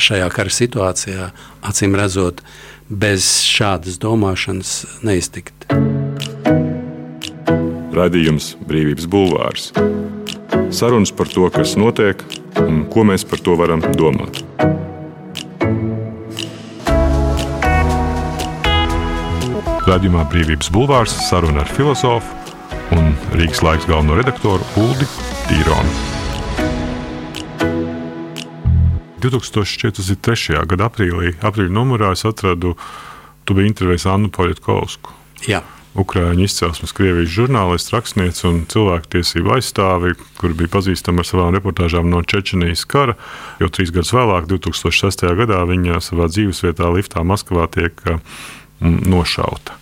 šajā 0.00 0.28
kara 0.32 0.52
situācijā, 0.52 1.28
acīm 1.68 1.96
redzot, 1.98 2.40
bez 2.88 3.28
šādas 3.44 4.00
domāšanas 4.00 5.02
neiztikt. 5.04 5.68
Radījums 7.92 8.54
Brīvības 8.64 9.08
Bulvārs. 9.12 9.68
Sarunas 10.72 11.12
par 11.12 11.28
to, 11.28 11.44
kas 11.52 11.76
notiek 11.76 12.24
un 12.62 12.86
ko 12.88 13.04
mēs 13.04 13.28
par 13.28 13.44
to 13.44 13.56
varam 13.60 13.84
domāt. 14.00 14.40
Radījumā 19.82 20.24
Brīvības 20.32 20.72
Bulvārs 20.72 21.12
saruna 21.28 21.66
ar 21.66 21.74
filozofu 21.76 22.41
un 22.92 23.12
Rīgas 23.36 23.62
laiks 23.64 23.86
galveno 23.88 24.16
redaktoru 24.18 24.64
Uldi 24.80 25.08
Tīronu. 25.48 25.92
2043. 29.22 30.64
gada 30.66 30.88
aprīlī, 30.90 31.36
aprīļa 31.46 31.72
numurā 31.72 32.10
es 32.16 32.24
atradu, 32.26 32.74
tu 33.46 33.54
biji 33.54 33.70
intervējis 33.70 34.08
Annu 34.10 34.32
Poļatkovsku. 34.34 35.14
Jā. 35.46 35.62
Ukrāņu 35.98 36.46
izcelsmes, 36.46 36.94
Krievijas 36.96 37.30
žurnālists, 37.34 37.92
rakstniece 37.92 38.46
un 38.48 38.62
cilvēktiesību 38.72 39.52
aizstāvi, 39.58 40.14
kur 40.40 40.56
bija 40.56 40.72
pazīstama 40.72 41.20
ar 41.22 41.28
savām 41.28 41.52
reportāžām 41.54 42.08
no 42.10 42.22
Čečenijas 42.24 42.86
kara. 42.88 43.18
Jau 43.60 43.68
trīs 43.68 43.92
gadus 43.94 44.14
vēlāk, 44.16 44.48
2006. 44.50 45.28
gadā, 45.42 45.60
viņa 45.68 46.00
savā 46.02 46.30
dzīvesvietā, 46.32 46.88
liftā 46.96 47.22
Maskavā, 47.28 47.68
tiek 47.76 48.02
nošauta. 48.80 49.81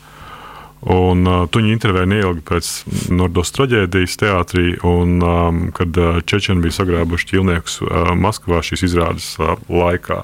Un, 0.81 1.27
uh, 1.29 1.43
tu 1.53 1.61
viņu 1.61 1.75
intervēji 1.75 2.09
neilgi 2.09 2.45
pēc 2.49 2.69
Nordos 3.13 3.53
traģēdijas 3.53 4.17
teātrī, 4.23 4.71
un, 4.87 5.19
um, 5.21 5.63
kad 5.77 5.97
uh, 6.01 6.23
Čečeni 6.25 6.65
bija 6.65 6.79
sagrābuši 6.79 7.35
ķīlniekus 7.35 7.81
uh, 7.85 8.13
Maskavā 8.17 8.63
šīs 8.65 8.87
izrādes 8.89 9.35
uh, 9.37 9.59
laikā. 9.69 10.23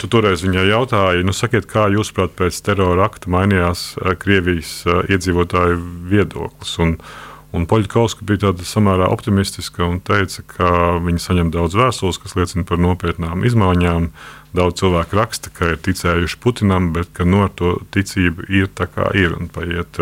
Tu 0.00 0.08
toreiz 0.08 0.40
viņai 0.40 0.70
jautāji, 0.70 1.26
nu, 1.28 1.36
sakiet, 1.36 1.68
kā 1.68 1.90
jūs, 1.92 2.14
prāt, 2.16 2.32
pēc 2.38 2.62
terora 2.64 3.10
akta 3.10 3.28
mainījās 3.28 3.90
uh, 3.98 4.14
Krievijas 4.16 4.78
uh, 4.88 5.02
iedzīvotāju 5.12 5.82
viedoklis. 6.08 6.78
Un, 6.80 6.96
Un 7.50 7.64
Poļakovska 7.66 8.22
bija 8.22 8.44
tāda 8.44 8.62
samērā 8.62 9.08
optimistiska 9.10 9.82
un 9.82 9.96
teica, 10.06 10.44
ka 10.46 10.68
viņi 11.02 11.22
saņem 11.24 11.48
daudz 11.50 11.74
vēstules, 11.74 12.20
kas 12.22 12.36
liecina 12.38 12.62
par 12.66 12.78
nopietnām 12.78 13.42
izmaiņām. 13.48 14.06
Daudz 14.56 14.80
cilvēku 14.80 15.14
raksta, 15.14 15.50
ka 15.54 15.72
ir 15.74 15.82
ticējuši 15.84 16.38
Putinam, 16.42 16.90
bet 16.94 17.12
ka 17.14 17.26
no 17.28 17.44
to 17.54 17.76
ticība 17.94 18.48
ir 18.50 18.70
tā 18.74 18.88
kā 18.90 19.06
ir. 19.14 19.36
Paiet, 19.54 20.00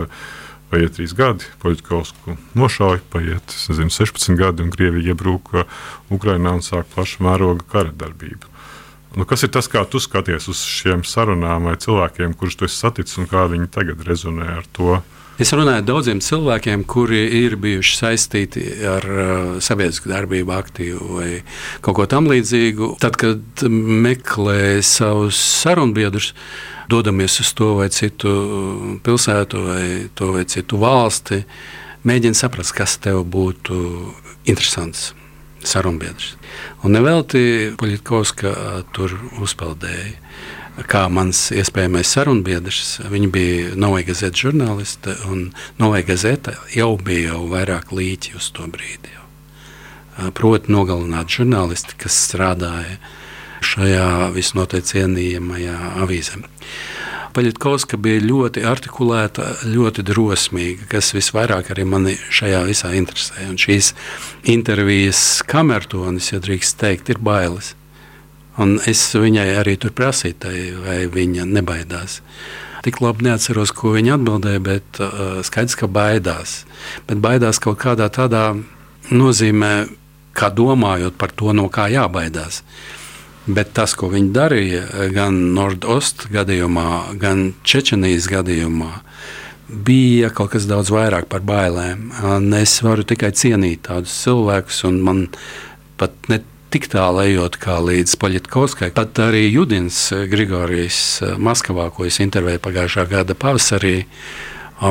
paiet 0.72 0.94
trīs 0.96 1.12
gadi, 1.16 1.44
Poļakovsku 1.60 2.38
nošauja, 2.56 3.02
paiet 3.12 3.56
nezinu, 3.68 3.92
16 3.92 4.38
gadi, 4.40 4.64
un 4.64 4.72
Krievija 4.72 5.12
iebruka 5.12 5.66
Ukrajinā 6.14 6.56
un 6.56 6.64
sāk 6.64 6.88
plaša 6.94 7.26
mēroga 7.28 7.68
kara 7.68 7.92
darbību. 7.92 8.54
Nu, 9.18 9.24
kas 9.28 9.44
ir 9.44 9.52
tas, 9.52 9.68
kā 9.68 9.84
tu 9.88 10.00
skaties 10.00 10.48
uz 10.52 10.60
šiem 10.64 11.04
sarunām 11.04 11.68
vai 11.68 11.76
cilvēkiem, 11.80 12.36
kurus 12.38 12.56
tu 12.56 12.68
esi 12.68 12.76
saticis 12.80 13.20
un 13.20 13.28
kā 13.28 13.46
viņi 13.52 13.70
tagad 13.72 14.04
rezonē 14.04 14.48
ar 14.60 14.68
to? 14.76 14.98
Es 15.38 15.52
runāju 15.54 15.78
ar 15.78 15.84
daudziem 15.86 16.18
cilvēkiem, 16.24 16.80
kuri 16.90 17.20
ir 17.44 17.54
bijuši 17.62 17.92
saistīti 17.94 18.62
ar 18.90 19.04
uh, 19.06 19.52
sabiedrisku 19.62 20.10
darbību, 20.10 20.50
aktīvu 20.50 21.10
vai 21.14 21.28
kaut 21.84 21.94
ko 22.00 22.06
tamlīdzīgu. 22.10 22.96
Tad, 23.02 23.14
kad 23.20 23.62
meklē 23.68 24.80
savus 24.82 25.38
sarunbiedrus, 25.60 26.32
dodamies 26.90 27.38
uz 27.44 27.52
to 27.54 27.76
vai 27.78 27.86
citu 27.94 28.32
pilsētu 29.06 29.62
vai 29.68 29.84
to 30.18 30.32
vai 30.34 30.42
citu 30.50 30.82
valsti, 30.82 31.44
mēģina 32.08 32.42
saprast, 32.42 32.74
kas 32.74 32.98
tev 33.06 33.22
būtu 33.30 33.78
interesants 34.50 35.12
sarunbiedrs. 35.66 36.34
Un 36.84 36.94
nevelti 36.94 37.74
Poļitkovska 37.78 38.54
tur 38.94 39.14
uzpeldēja 39.42 40.16
kā 40.86 41.06
mans 41.10 41.48
iespējamais 41.54 42.10
sarunbiedrs. 42.14 42.98
Viņa 43.10 43.30
bija 43.34 43.70
Novai 43.78 44.04
Gazeta 44.06 44.46
žurnāliste, 44.46 45.16
un 45.30 45.48
Novai 45.80 46.04
Gazeta 46.06 46.54
jau 46.74 46.92
bija 47.00 47.32
jau 47.32 47.46
vairāk 47.50 47.90
līķi 47.94 48.36
uz 48.38 48.50
to 48.54 48.68
brīdi. 48.70 49.14
Jau. 49.14 50.30
Proti, 50.34 50.72
nogalināt 50.74 51.30
žurnālisti, 51.30 51.96
kas 51.98 52.18
strādāja 52.28 52.98
šajā 53.64 54.30
visnotaļ 54.34 54.84
cienījamajā 54.86 55.78
avīzē. 56.04 56.42
Paļitkovska 57.36 57.98
bija 58.00 58.22
ļoti 58.24 58.62
artikulēta, 58.66 59.44
ļoti 59.68 60.04
drosmīga, 60.06 60.88
kas 60.92 61.12
visvairāk 61.16 61.72
arī 61.74 61.84
mani 61.88 62.14
šajā 62.16 62.62
visā 62.68 62.92
interesē. 62.98 63.48
Un 63.50 63.58
šīs 63.60 63.92
intervijas 64.48 65.42
kamertonis, 65.48 66.32
ja 66.32 66.40
drīkst 66.42 66.78
teikt, 66.80 67.12
ir 67.12 67.20
bailes. 67.22 67.74
Un 68.58 68.78
es 68.90 69.04
viņai 69.14 69.52
arī 69.60 69.76
tur 69.78 69.92
prasīju, 69.94 70.82
vai 70.86 71.04
viņa 71.12 71.46
nebaidās. 71.46 72.18
Tik 72.82 73.00
labi 73.02 73.26
neatceros, 73.28 73.70
ko 73.74 73.92
viņa 73.94 74.16
atbildēja, 74.16 74.62
bet 74.62 75.00
uh, 75.02 75.38
skaidrs, 75.46 75.76
ka 75.78 75.86
baidās. 75.90 76.62
Bet 77.06 77.22
baidās 77.22 77.60
kaut 77.62 77.78
kādā 77.82 78.08
tādā 78.10 78.52
nozīmē, 79.10 79.72
kā 80.38 80.50
domājot 80.54 81.18
par 81.18 81.34
to, 81.34 81.52
no 81.54 81.66
kā 81.72 81.88
jābaidās. 81.90 82.62
Bet 83.48 83.72
tas, 83.76 83.94
ko 83.96 84.10
viņi 84.12 84.32
darīja 84.34 85.08
gan 85.14 85.38
Nordost 85.56 86.26
gadījumā, 86.32 87.16
gan 87.20 87.54
Čečenijas 87.64 88.28
gadījumā, 88.28 88.90
bija 89.68 90.28
kaut 90.32 90.52
kas 90.52 90.68
daudz 90.68 90.92
vairāk 90.92 91.28
par 91.32 91.44
bailēm. 91.48 92.10
Es 92.60 92.78
varu 92.84 93.06
tikai 93.08 93.32
cienīt 93.36 93.86
tādus 93.88 94.14
cilvēkus, 94.24 94.84
un 94.88 95.00
man 95.04 95.24
pat 96.00 96.14
ne 96.28 96.42
tik 96.72 96.90
tālu 96.92 97.24
ejot 97.24 97.56
kā 97.60 97.78
līdz 97.80 98.14
Poļitkovskai. 98.20 98.90
Pat 98.96 99.18
arī 99.24 99.46
Judins 99.48 100.10
Grigorijs 100.28 101.00
eh, 101.24 101.36
Maskavā, 101.40 101.88
ko 101.94 102.04
es 102.08 102.20
intervēju 102.20 102.62
pagājušā 102.64 103.06
gada 103.08 103.36
pavasarī, 103.38 104.02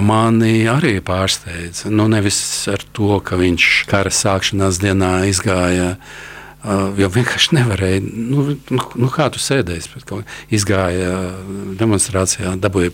mani 0.03 0.65
arī 0.67 0.97
pārsteidza. 1.05 1.91
Nu, 1.93 2.09
nevis 2.11 2.39
ar 2.71 2.81
to, 2.97 3.21
ka 3.23 3.37
viņš 3.39 3.69
kara 3.87 4.11
sākšanās 4.11 4.81
dienā 4.83 5.11
izgāja 5.29 5.93
jo 6.97 7.09
vienkārši 7.13 7.57
nevarēja. 7.57 8.01
Nu, 8.03 8.47
nu, 8.53 8.81
nu, 8.99 9.11
kā 9.13 9.29
tu 9.33 9.41
sēdēji? 9.41 9.87
Izgāja 10.53 11.13
demonstrācijā, 11.79 12.55
dabūja 12.61 12.93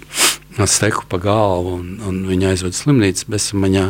steku 0.70 1.08
pa 1.10 1.20
galvu 1.22 1.80
un, 1.80 1.96
un 2.06 2.22
viņa 2.30 2.54
aizveda 2.54 2.78
slimnīcas 2.78 3.30
bezsamaņā. 3.32 3.88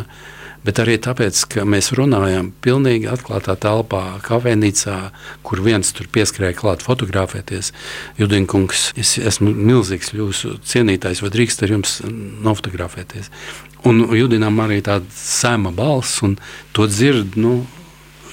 Bet 0.64 0.78
arī 0.80 0.94
tāpēc, 0.96 1.42
ka 1.52 1.66
mēs 1.68 1.90
runājam 1.92 2.48
pilnīgi 2.64 3.10
atklātā 3.12 3.52
telpā, 3.60 4.16
kafejnīcā, 4.24 4.96
kur 5.44 5.60
viens 5.60 5.92
tur 5.92 6.08
pieskrēja 6.08 6.56
klāt 6.56 6.80
fotografēties. 6.86 7.74
Judinkungs, 8.16 8.86
es 8.96 9.18
esmu 9.20 9.52
milzīgs 9.52 10.14
jūsu 10.16 10.54
cienītājs, 10.64 11.20
vai 11.20 11.32
drīkst 11.36 11.66
ar 11.66 11.74
jums 11.76 11.98
nofotografēties? 12.08 13.28
Un 13.84 14.06
Judinam 14.16 14.64
arī 14.64 14.80
tāda 14.80 15.04
sēma 15.12 15.74
balss, 15.76 16.22
un 16.24 16.38
to 16.72 16.88
dzird, 16.88 17.36
nu, 17.36 17.58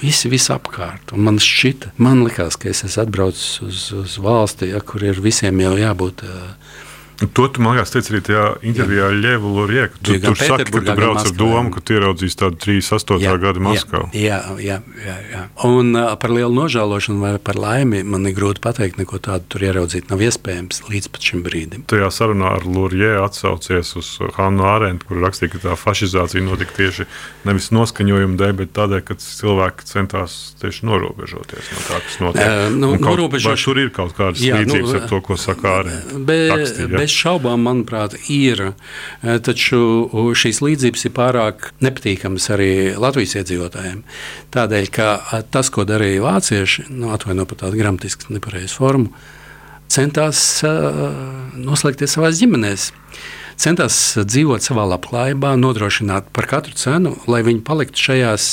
visi 0.02 0.30
visapkārt. 0.32 1.14
Un 1.16 1.26
man 1.28 1.40
šķita, 1.42 1.94
man 2.02 2.24
likās, 2.26 2.58
ka 2.58 2.70
es 2.72 2.84
esmu 2.86 3.06
atbraucis 3.06 3.60
uz, 3.64 3.84
uz 3.96 4.18
valsti, 4.22 4.72
ja, 4.74 4.82
kur 4.84 5.04
ir 5.06 5.22
visiem 5.22 5.62
jau 5.62 5.76
jābūt. 5.78 6.26
Uh, 6.26 6.80
To 7.22 7.48
tu 7.48 7.62
man 7.62 7.76
liekas, 7.76 7.92
teici 7.94 8.12
arī 8.14 8.20
tajā 8.26 8.44
intervijā 8.66 9.08
ar 9.10 9.14
Ļevu 9.14 9.50
Loriju. 9.54 9.88
Tu, 10.02 10.16
tur 10.22 10.36
saki, 10.38 10.66
ka 10.70 10.80
tu 10.82 10.94
brauc 10.98 11.20
ar 11.22 11.32
domu, 11.36 11.70
ka 11.74 11.82
tu 11.84 11.94
ieraudzīs 11.94 12.36
tādu 12.38 12.58
38. 12.64 13.22
Jā, 13.22 13.34
gada 13.42 13.62
Maskavu. 13.62 14.08
Jā, 14.16 14.40
jā, 14.58 14.80
jā, 15.04 15.16
jā. 15.30 15.42
Un 15.68 15.94
par 16.22 16.34
lielu 16.34 16.50
nožēlošanu 16.56 17.22
vai 17.22 17.32
par 17.42 17.60
laimi 17.60 18.02
man 18.02 18.26
ir 18.26 18.34
grūti 18.36 18.62
pateikt, 18.64 18.98
neko 18.98 19.20
tādu 19.22 19.46
tur 19.54 19.66
ieraudzīt 19.68 20.10
nav 20.10 20.24
iespējams 20.24 20.82
līdz 20.88 21.10
šim 21.22 21.44
brīdim. 21.46 21.84
Tajā 21.90 22.10
sarunā 22.14 22.56
ar 22.58 22.66
Loriju 22.66 23.22
atsaucies 23.22 23.94
uz 24.00 24.10
Hannu 24.38 24.66
Ārentu, 24.66 25.06
kur 25.08 25.22
rakstīja, 25.22 25.54
ka 25.54 25.62
tā 25.68 25.76
fašizācija 25.78 26.42
notika 26.42 26.74
tieši 26.80 27.06
nevis 27.46 27.70
noskaņojuma 27.74 28.38
dēļ, 28.40 28.56
bet 28.58 28.74
tādēļ, 28.78 29.04
ka 29.06 29.18
cilvēki 29.22 29.86
centās 29.88 30.38
tieši 30.62 30.88
norobežoties 30.90 31.70
no 31.74 31.84
tā, 31.86 32.02
kas 32.02 32.18
notiek. 32.22 32.42
Uh, 32.42 32.74
nu, 32.74 32.92
kaut, 32.96 33.06
norobežoš... 33.12 33.68
Tur 33.72 33.78
ir 33.78 33.92
kaut 33.94 34.12
kādas 34.16 34.42
jā, 34.42 34.58
līdzības 34.58 34.90
nu, 34.90 34.98
ar 34.98 35.06
to, 35.08 35.20
ko 35.24 35.38
saka 35.40 35.76
Ārenta. 35.78 36.18
Bez 37.12 37.18
šaubām, 37.20 37.60
manuprāt, 37.66 38.14
ir. 38.32 38.72
Eh, 38.72 39.38
taču 39.44 40.08
šīs 40.32 40.62
līdzības 40.64 41.04
ir 41.04 41.12
pārāk 41.12 41.66
nepatīkamas 41.84 42.48
arī 42.54 42.70
Latvijas 42.96 43.36
iedzīvotājiem. 43.36 44.00
Tādēļ, 44.54 44.88
ka 44.88 45.42
tas, 45.52 45.68
ko 45.68 45.84
darīja 45.84 46.24
vācieši, 46.24 46.86
nu, 46.88 47.12
atvainojot 47.12 47.52
par 47.52 47.60
tādu 47.66 47.82
gramatisku 47.82 48.32
nepareizu 48.32 48.80
formu, 48.80 49.12
centās 49.92 50.64
noslēgties 50.64 52.16
savā 52.16 52.32
ģimenēs 52.32 52.88
centās 53.60 53.96
dzīvot 54.16 54.64
savā 54.64 54.86
labklājībā, 54.94 55.52
nodrošināt 55.60 56.32
par 56.32 56.48
katru 56.48 56.72
cenu, 56.80 57.12
lai 57.28 57.42
viņi 57.44 57.60
paliktu 57.66 58.08
šajās 58.08 58.46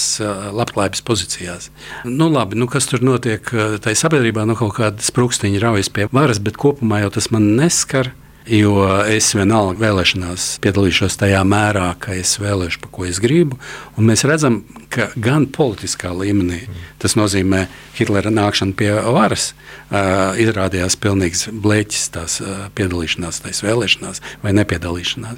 labklājības 0.52 1.06
pozīcijās. 1.08 1.70
Nu, 2.04 2.28
labi, 2.28 2.60
nu, 2.60 2.68
kas 2.68 2.92
tur 2.92 3.08
notiek 3.08 3.48
tajā 3.48 4.04
sabiedrībā, 4.04 4.44
nu, 4.50 4.60
kaut 4.60 4.76
kāda 4.82 5.06
sprūkstiņa 5.08 5.64
raujas 5.64 5.92
pie 5.96 6.10
varas, 6.12 6.44
bet 6.44 6.60
kopumā 6.60 7.06
jau 7.06 7.14
tas 7.16 7.32
man 7.32 7.54
neskar. 7.56 8.12
Jo 8.50 8.82
es 9.06 9.28
vienalga 9.38 9.78
vēlēšanās 9.78 10.56
piedalīšos 10.64 11.20
tajā 11.22 11.44
mērā, 11.46 11.92
ka 12.02 12.16
es 12.18 12.32
vēlēšu, 12.42 12.80
pa 12.82 12.90
ko 12.96 13.06
es 13.06 13.20
gribu. 13.22 13.60
Un 13.94 14.08
mēs 14.10 14.24
redzam, 14.26 14.64
ka 14.90 15.12
gan 15.14 15.46
politiskā 15.54 16.10
līmenī, 16.18 16.64
tas 16.98 17.14
nozīmē 17.20 17.68
Hitlera 18.00 18.34
nākšana 18.34 18.74
pie 18.80 18.90
varas, 19.06 19.52
uh, 19.54 20.34
izrādījās 20.42 20.98
pilnīgs 20.98 21.46
bleķis 21.62 22.10
tās 22.16 22.40
uh, 22.42 22.66
piedalīšanās, 22.74 23.44
tās 23.46 23.62
vēlēšanās 23.68 24.24
vai 24.42 24.56
nepiedalīšanās. 24.58 25.38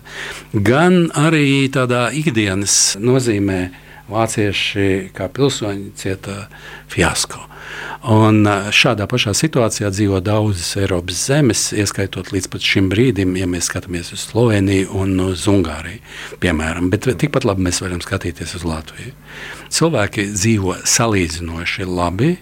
Gan 0.72 1.10
arī 1.12 1.68
tādā 1.74 2.08
ikdienas 2.16 2.96
nozīmē 2.96 3.66
vācieši 4.12 5.12
kā 5.16 5.30
pilsoņi 5.32 5.94
cieta 6.00 6.46
fiasko. 6.92 7.48
Un 8.12 8.44
šādā 8.74 9.06
pašā 9.10 9.34
situācijā 9.38 9.92
dzīvo 9.94 10.20
daudzas 10.26 10.74
Eiropas 10.82 11.20
zemes, 11.30 11.68
ieskaitot 11.78 12.32
līdz 12.34 12.58
šim 12.66 12.90
brīdim, 12.92 13.36
ja 13.38 13.46
mēs 13.50 13.70
skatāmies 13.70 14.10
uz 14.16 14.26
Sloveniju 14.26 14.90
un 14.98 15.14
uz 15.28 15.46
Ungāriju. 15.50 16.02
Piemēram. 16.42 16.90
Bet 16.92 17.06
tikpat 17.22 17.46
labi 17.46 17.68
mēs 17.68 17.82
varam 17.84 18.02
skatīties 18.02 18.56
uz 18.58 18.66
Latviju. 18.68 19.14
Cilvēki 19.72 20.32
dzīvo 20.34 20.80
salīdzinoši 20.82 21.88
labi. 21.88 22.34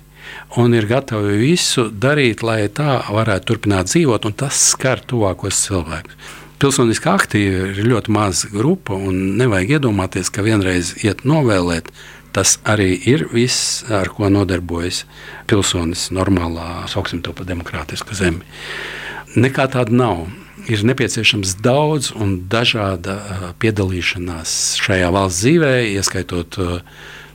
Un 0.62 0.76
ir 0.78 0.86
gatavi 0.90 1.40
visu 1.42 1.88
darīt, 1.90 2.44
lai 2.46 2.68
tā 2.74 3.00
varētu 3.10 3.50
turpināt 3.50 3.90
dzīvot, 3.90 4.28
un 4.30 4.36
tas 4.38 4.60
skar 4.74 5.02
tuvākos 5.02 5.66
cilvēkus. 5.66 6.38
Pilsoniski 6.60 7.08
aktīvi 7.08 7.60
ir 7.72 7.86
ļoti 7.88 8.12
maza 8.12 8.50
grupa, 8.52 8.98
un 8.98 9.38
nevajag 9.40 9.78
iedomāties, 9.78 10.32
ka 10.34 10.44
vienreiz 10.44 10.92
iet 11.06 11.24
novēlēt, 11.28 11.88
Tas 12.32 12.60
arī 12.62 12.94
ir 13.10 13.26
viss, 13.34 13.82
ar 13.90 14.12
ko 14.14 14.30
nodarbojas 14.30 15.02
pilsonis 15.50 16.10
normālā, 16.14 16.86
sauksim 16.90 17.24
to 17.26 17.34
par 17.34 17.48
demokrātisku 17.50 18.14
zemi. 18.18 18.46
Nekā 19.38 19.70
tāda 19.74 19.96
nav. 19.96 20.28
Ir 20.70 20.84
nepieciešams 20.86 21.56
daudz 21.66 22.12
un 22.14 22.36
dažāda 22.52 23.16
uh, 23.16 23.46
piedalīšanās 23.58 24.52
šajā 24.78 25.08
valsts 25.16 25.42
dzīvē, 25.42 25.72
ieskaitot 25.96 26.58
uh, 26.62 26.76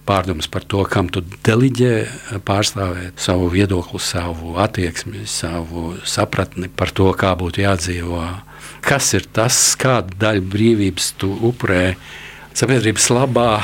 pārdomas 0.06 0.46
par 0.46 0.62
to, 0.70 0.84
kam 0.86 1.08
tu 1.10 1.24
deliģē, 1.48 1.94
uh, 2.04 2.38
pārstāvēt 2.46 3.18
savu 3.24 3.48
viedokli, 3.50 3.98
savu 3.98 4.54
attieksmi, 4.62 5.24
savu 5.26 5.96
sapratni 6.06 6.70
par 6.70 6.94
to, 6.94 7.08
kā 7.18 7.32
būtu 7.40 7.64
jādzīvo. 7.64 8.22
Kas 8.84 9.14
ir 9.16 9.24
tas, 9.32 9.56
kāda 9.80 10.12
daļa 10.20 10.42
brīvības 10.52 11.14
tu 11.16 11.30
upurē 11.48 11.94
sabiedrības 12.52 13.06
labā, 13.16 13.62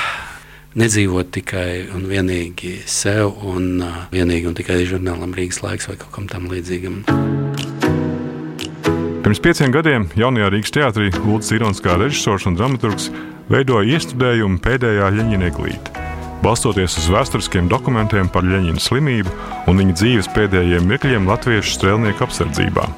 nedzīvot 0.80 1.28
tikai 1.34 1.90
un 1.92 2.06
vienīgi 2.08 2.78
sev, 2.88 3.34
un 3.44 3.82
uh, 3.84 3.98
vienīgi 4.14 4.48
un 4.48 4.56
tikai 4.56 4.78
žurnālam 4.88 5.34
Rīgas 5.36 5.60
laiks 5.60 5.90
vai 5.90 5.98
kaut 6.00 6.14
kam 6.14 6.30
tam 6.30 6.48
līdzīgam. 6.48 7.02
Pirms 9.20 9.42
pieciem 9.44 9.76
gadiem 9.76 10.08
jaunajā 10.16 10.48
Rīgas 10.54 10.72
teātrī 10.78 11.12
Lūdzu 11.18 11.58
Irons 11.58 11.84
kā 11.84 11.98
režisors 12.00 12.48
un 12.48 12.56
dramaturgs 12.56 13.10
veidoja 13.52 13.98
iestudējumu 13.98 14.62
pēdējā 14.64 15.12
Ļeņina 15.18 15.50
eglīte. 15.52 16.08
Balstoties 16.40 16.96
uz 16.96 17.12
vēsturiskiem 17.12 17.68
dokumentiem 17.68 18.32
par 18.32 18.48
Ļeņina 18.48 18.80
slimību 18.80 19.36
un 19.68 19.84
viņa 19.84 20.00
dzīves 20.00 20.32
pēdējiem 20.32 20.88
mirkļiem 20.94 21.28
latviešu 21.28 21.76
strēlnieku 21.76 22.24
apsardzībā. 22.24 22.88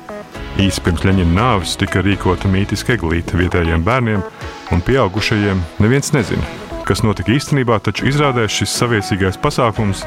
Īsi 0.60 0.82
pirms 0.84 1.06
Ļeņina 1.06 1.32
nāves 1.32 1.78
tika 1.80 2.02
rīkota 2.04 2.50
mītiska 2.52 2.98
eglīte 2.98 3.38
vietējiem 3.40 3.86
bērniem 3.86 4.26
un 4.72 4.84
pieaugušajiem. 4.84 5.62
Neviens 5.80 6.12
nezina, 6.12 6.44
Kas 6.82 7.04
notika 7.06 7.30
īstenībā, 7.30 7.76
taču 7.78 8.08
izrādē 8.10 8.48
šis 8.50 8.72
saviesīgais 8.74 9.38
pasākums 9.42 10.02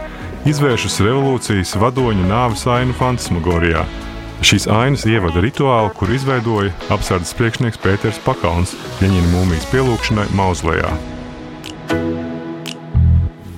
izvēršas 0.50 1.00
revolūcijas 1.06 1.72
vadoņa 1.80 2.28
nāves 2.28 2.66
ainu 2.68 2.96
fantasmagorijā. 3.00 3.86
Šīs 4.46 4.68
ainas 4.68 5.08
ievada 5.08 5.40
rituālu, 5.42 5.94
kur 5.96 6.12
izveidoja 6.12 6.76
apsardzes 6.92 7.34
priekšnieks 7.40 7.80
Pēters 7.80 8.20
Pakauns 8.28 8.76
Ļeņina 9.00 9.32
mūmijas 9.32 9.70
pielūgšanai 9.72 10.28
Mauzlējā. 10.36 10.92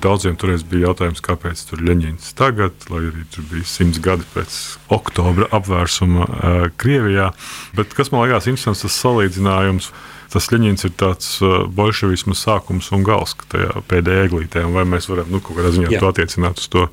Daudziem 0.03 0.37
toreiz 0.39 0.63
bija 0.67 0.89
jautājums, 0.89 1.21
kāpēc 1.25 1.63
tur 1.69 1.81
Ļeņins 1.85 2.33
tagad, 2.37 2.87
lai 2.91 3.03
arī 3.09 3.25
tur 3.33 3.47
bija 3.51 3.67
simts 3.67 4.01
gadi 4.03 4.27
pēc 4.33 4.57
oktobra 4.93 5.49
apvērsuma 5.57 6.27
uh, 6.27 6.59
Krievijā. 6.79 7.31
Bet 7.77 7.95
kas 7.97 8.13
man 8.13 8.25
liekas 8.25 8.49
interesants, 8.49 8.85
tas 8.85 8.99
salīdzinājums 9.03 9.91
tas 10.33 10.49
Ļeņins 10.51 10.87
ir 10.89 10.93
tāds 10.99 11.29
uh, 11.41 11.63
bolševisma 11.71 12.35
sākums 12.37 12.91
un 12.95 13.05
gals 13.07 13.37
tajā 13.51 13.83
pēdējā 13.89 14.27
eglītē. 14.27 14.65
Vai 14.73 14.83
mēs 14.89 15.09
varam 15.11 15.31
nu, 15.33 15.41
kaut 15.41 15.59
kādā 15.59 15.73
ziņā 15.75 15.93
Jā. 15.95 16.03
to 16.03 16.11
attiecināt 16.11 16.61
uz 16.63 16.69
to 16.73 16.89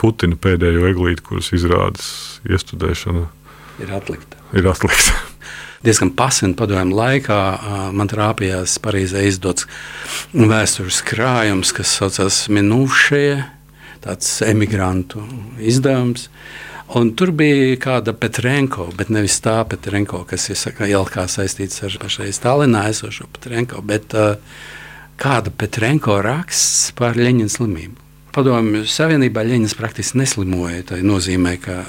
Putina 0.00 0.36
pēdējo 0.36 0.88
eglīti, 0.90 1.22
kuras 1.24 1.52
izrādes 1.54 2.08
iestudēšana 2.50 3.28
ir 3.82 3.94
atlikta. 3.94 4.42
Ir 4.54 4.68
atlikta. 4.70 5.23
Diezgan 5.84 6.14
pasenu 6.16 6.56
padomju 6.56 6.96
laikā 6.96 7.38
man 7.92 8.08
trāpījās 8.08 8.78
Parīzē 8.80 9.26
izdots 9.28 9.66
vēstures 10.32 11.02
krājums, 11.04 11.74
kas 11.76 11.90
saucās 11.98 12.38
Minūšie, 12.48 13.42
tāds 14.04 14.30
emigrantu 14.46 15.26
izdevums. 15.60 16.30
Un 16.96 17.10
tur 17.16 17.34
bija 17.36 17.76
kāda 17.80 18.14
Petrenko, 18.16 18.86
bet 18.96 19.10
nevis 19.12 19.36
tā 19.44 19.58
Petrenko, 19.68 20.22
kas 20.28 20.46
ir 20.52 20.56
saka, 20.60 20.88
jau 20.88 21.02
kā 21.08 21.26
saistīts 21.28 21.82
ar 21.84 21.96
pašreiz 22.00 22.38
Stalinā 22.38 22.86
esošo 22.92 23.26
Petrenko, 23.36 23.82
bet 23.84 24.16
uh, 24.16 24.38
kāda 25.20 25.52
Petrenko 25.52 26.20
raksts 26.24 26.94
par 26.96 27.18
Leņķina 27.18 27.52
slimību. 27.56 28.00
Padomju 28.34 28.86
Savienībā 28.90 29.44
Leņķins 29.46 29.76
praktiski 29.78 30.22
neslimoja. 30.22 30.80
Tā 30.92 31.02
nozīmē, 31.04 31.54
ka 31.62 31.82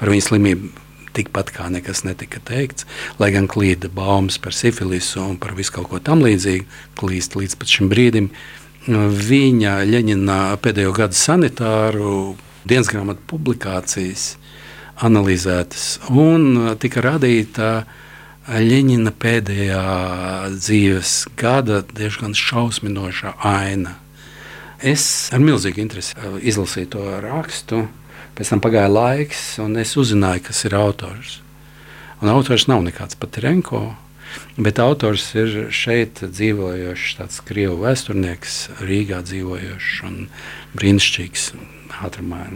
par 0.00 0.12
viņa 0.12 0.28
slimību 0.30 0.83
tikpat 1.14 1.52
kā 1.54 1.68
nekas 1.72 2.04
netika 2.06 2.42
teikts, 2.44 2.88
lai 3.20 3.30
gan 3.34 3.48
klīda 3.50 3.90
baumas 3.94 4.38
par 4.42 4.56
sifilisu 4.56 5.22
un 5.22 5.38
par 5.40 5.54
visu 5.58 5.74
kaut 5.76 5.90
ko 5.92 6.02
tam 6.02 6.24
līdzīgu, 6.24 6.66
klīst 7.00 7.38
līdz 7.38 7.58
šim 7.70 7.90
brīdim. 7.92 8.30
Viņa 8.84 9.78
Leņķina 9.88 10.38
pēdējo 10.60 10.92
gadu 10.92 11.16
sanitāru 11.16 12.14
dienas 12.68 12.90
grāmatu 12.92 13.24
publikācijas 13.30 14.34
analizētas 15.04 15.98
un 16.12 16.74
tika 16.80 17.02
radīta 17.04 17.70
Ļeņina 18.44 19.08
pēdējā 19.16 19.82
dzīves 20.52 21.12
gada 21.40 21.78
diezgan 21.96 22.34
šausminoša 22.36 23.38
aina. 23.40 23.94
Es 24.84 25.30
ar 25.32 25.40
milzīgu 25.40 25.80
interesi 25.80 26.12
uh, 26.18 26.36
izlasīju 26.44 26.90
to 26.92 27.04
rakstu. 27.24 27.86
Pēc 28.34 28.50
tam 28.50 28.62
pagāja 28.64 28.90
laiks, 28.90 29.42
un 29.62 29.76
es 29.78 29.94
uzzināju, 30.00 30.46
kas 30.48 30.64
ir 30.66 30.74
autors. 30.78 31.38
Un 32.22 32.32
autors 32.32 32.66
nav 32.70 32.82
nekāds 32.82 33.18
Patrenko, 33.20 33.94
bet 34.56 34.80
autors 34.82 35.28
ir 35.38 35.68
šeit 35.74 36.24
dzīvojošs, 36.24 37.16
tāds 37.20 37.40
krievu 37.46 37.78
vēsturnieks, 37.84 38.60
Rīgā 38.82 39.22
dzīvojošs 39.26 39.98
un 40.08 40.22
brīnišķīgs. 40.74 41.50
Ātrumā 42.02 42.46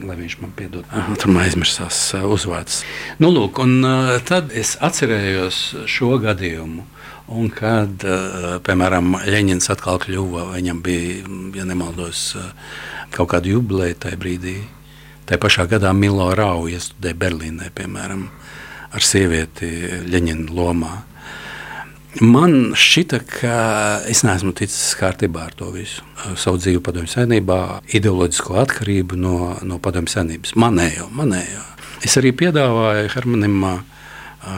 lai 0.00 0.16
viņš 0.18 0.38
man 0.40 0.52
piedod. 0.56 0.88
Tur 1.20 1.36
aizmirsās 1.42 1.98
uzvārds. 2.24 2.82
Nu, 3.22 3.30
lūk, 3.34 3.60
un, 3.62 3.78
uh, 3.84 4.16
tad 4.26 4.52
es 4.56 4.74
atcerējos 4.80 5.62
šo 5.90 6.16
gadījumu. 6.22 6.86
Un 7.32 7.48
kad, 7.54 8.02
uh, 8.04 8.56
piemēram, 8.64 9.14
Leņņņins 9.28 9.70
atkal 9.72 10.00
kļuva, 10.02 10.48
viņam 10.56 10.82
bija, 10.84 11.22
ja 11.56 11.66
nemaldos, 11.68 12.32
kaut 13.14 13.34
kāda 13.34 13.52
jubileja 13.52 14.00
tajā 14.06 14.18
brīdī. 14.20 14.56
Tā 15.26 15.38
pašā 15.38 15.68
gadā 15.70 15.92
Milo 15.94 16.28
Rau 16.34 16.66
iestudēja 16.70 17.18
Berlīnē, 17.18 17.70
piemēram, 17.76 18.26
ar 18.92 19.06
sievieti 19.06 19.70
Leņņņina 20.10 20.54
lomā. 20.56 20.92
Man 22.20 22.74
šķita, 22.76 23.18
ka 23.24 23.54
es 24.10 24.20
neesmu 24.26 24.52
ticis 24.56 24.92
kārtībā 25.00 25.46
ar 25.48 25.54
to 25.56 25.70
visu. 25.72 26.04
Savu 26.36 26.60
dzīvi 26.60 26.82
padomju 26.84 27.08
senībā, 27.08 27.60
ideoloģisko 27.96 28.58
atkarību 28.66 29.16
no, 29.16 29.36
no 29.64 29.78
padomju 29.80 30.12
senības. 30.12 30.52
Manējo, 30.60 31.08
manējo. 31.16 31.62
Es 32.04 32.18
arī 32.20 32.34
piedāvāju 32.36 33.08
Hermanam 33.14 33.56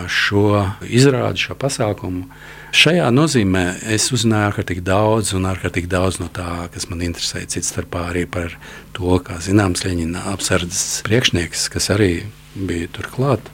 šo 0.09 0.65
izrādi, 0.87 1.45
šo 1.47 1.57
pasākumu. 1.61 2.27
Šajā 2.75 3.07
nozīmē 3.15 3.65
es 3.95 4.09
uzzināju 4.15 4.49
ārkārtīgi 4.51 4.83
daudz, 4.87 5.35
un 5.37 5.47
ārkārtīgi 5.47 5.91
daudz 5.91 6.19
no 6.19 6.27
tā, 6.35 6.67
kas 6.75 6.89
man 6.91 7.05
interesē, 7.07 7.45
cits 7.47 7.71
starpā 7.71 8.09
arī 8.11 8.25
par 8.27 8.57
to, 8.97 9.19
kā 9.23 9.39
zināms, 9.45 9.85
Leņķina 9.87 10.25
apsardzes 10.33 11.05
priekšnieks, 11.07 11.69
kas 11.71 11.93
arī 11.95 12.13
bija 12.55 12.91
turklāt, 12.97 13.53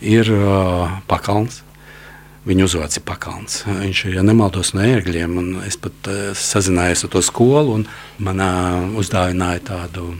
ir 0.00 0.30
uh, 0.32 1.00
pakalns. 1.10 1.62
Viņa 2.44 2.66
uzvārds 2.66 2.98
ir 3.00 3.04
Pakalns. 3.08 3.62
Viņš 3.64 4.02
ir, 4.04 4.16
ja 4.18 4.22
nemaldos, 4.24 4.74
no 4.76 4.82
ērgļiem. 4.84 5.38
Es 5.64 5.78
pat 5.80 6.10
uh, 6.12 6.34
sazinājos 6.36 7.06
ar 7.06 7.12
to 7.14 7.22
skolu, 7.24 7.78
un 7.78 7.86
man 8.20 8.42
uh, 8.44 8.82
uzdāvināja 9.00 9.62
tādu 9.70 10.10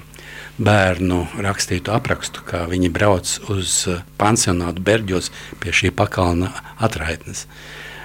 bērnu 0.59 1.21
rakstītu 1.43 1.93
aprakstu, 1.95 2.45
kā 2.47 2.65
viņi 2.71 2.91
brauc 2.95 3.31
uz 3.53 3.85
uh, 3.91 4.03
pansionātu 4.21 4.85
Berģos 4.85 5.31
pie 5.63 5.75
šī 5.75 5.91
pakalna 5.97 6.53
atraitnes. 6.79 7.47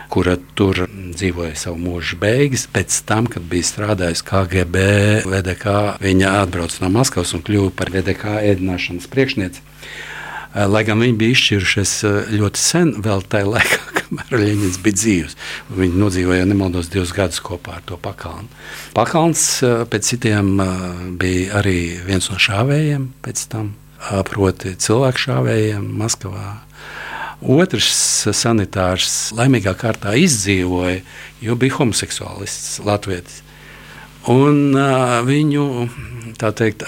Kura 0.10 0.40
tur 0.58 0.88
dzīvoja 0.90 1.54
savu 1.54 1.78
mūža 1.84 2.18
beigas. 2.18 2.66
Pēc 2.74 2.96
tam, 3.06 3.28
kad 3.30 3.46
bija 3.46 3.68
strādājusi 3.68 4.26
KGB, 4.26 4.86
VDK, 5.30 5.76
viņa 6.02 6.32
atbrauca 6.40 6.82
no 6.82 6.90
Maskavas 6.96 7.36
un 7.38 7.44
kļuva 7.46 7.70
par 7.78 7.94
VDK 7.94 8.40
ēdināšanas 8.50 9.06
priekšnieci. 9.12 9.62
Lai 10.50 10.82
gan 10.88 10.98
viņi 11.06 11.14
bija 11.14 11.36
izšķirušies 11.36 11.94
ļoti 12.34 12.62
sen, 12.64 12.96
vēl 13.06 13.22
tajā 13.30 13.52
laikā, 13.54 13.84
kamēr 14.10 14.42
Leņķins 14.42 14.80
bija 14.84 14.98
dzīves. 14.98 15.36
Viņi 15.78 16.00
nodzīvoja, 16.02 16.48
nemaldos, 16.50 16.90
divus 16.92 17.14
gadus 17.16 17.42
kopā 17.46 17.78
ar 17.78 17.84
to 17.86 17.98
pakalnu. 18.02 18.50
Pakalns 18.98 19.44
eh, 19.64 19.84
pēc 19.90 20.14
citiem 20.14 20.56
eh, 20.64 20.72
bija 21.20 21.60
arī 21.62 21.80
viens 22.06 22.30
no 22.32 22.40
šāvējiem 22.42 23.10
pēc 23.26 23.46
tam, 23.52 23.76
eh, 24.00 24.24
proti 24.28 24.76
cilvēku 24.76 25.26
šāvējiem 25.28 25.86
Maskavā. 26.00 26.48
Otrs 27.40 28.28
sanitārs 28.36 29.30
laimīgā 29.38 29.72
kārtā 29.80 30.18
izdzīvoja, 30.20 31.00
jo 31.40 31.56
bija 31.56 31.78
homoseksuālists 31.78 32.82
Latvijas. 32.84 33.40
Un 34.28 34.76
uh, 34.76 35.22
viņu 35.24 35.64
teikt, 36.36 36.84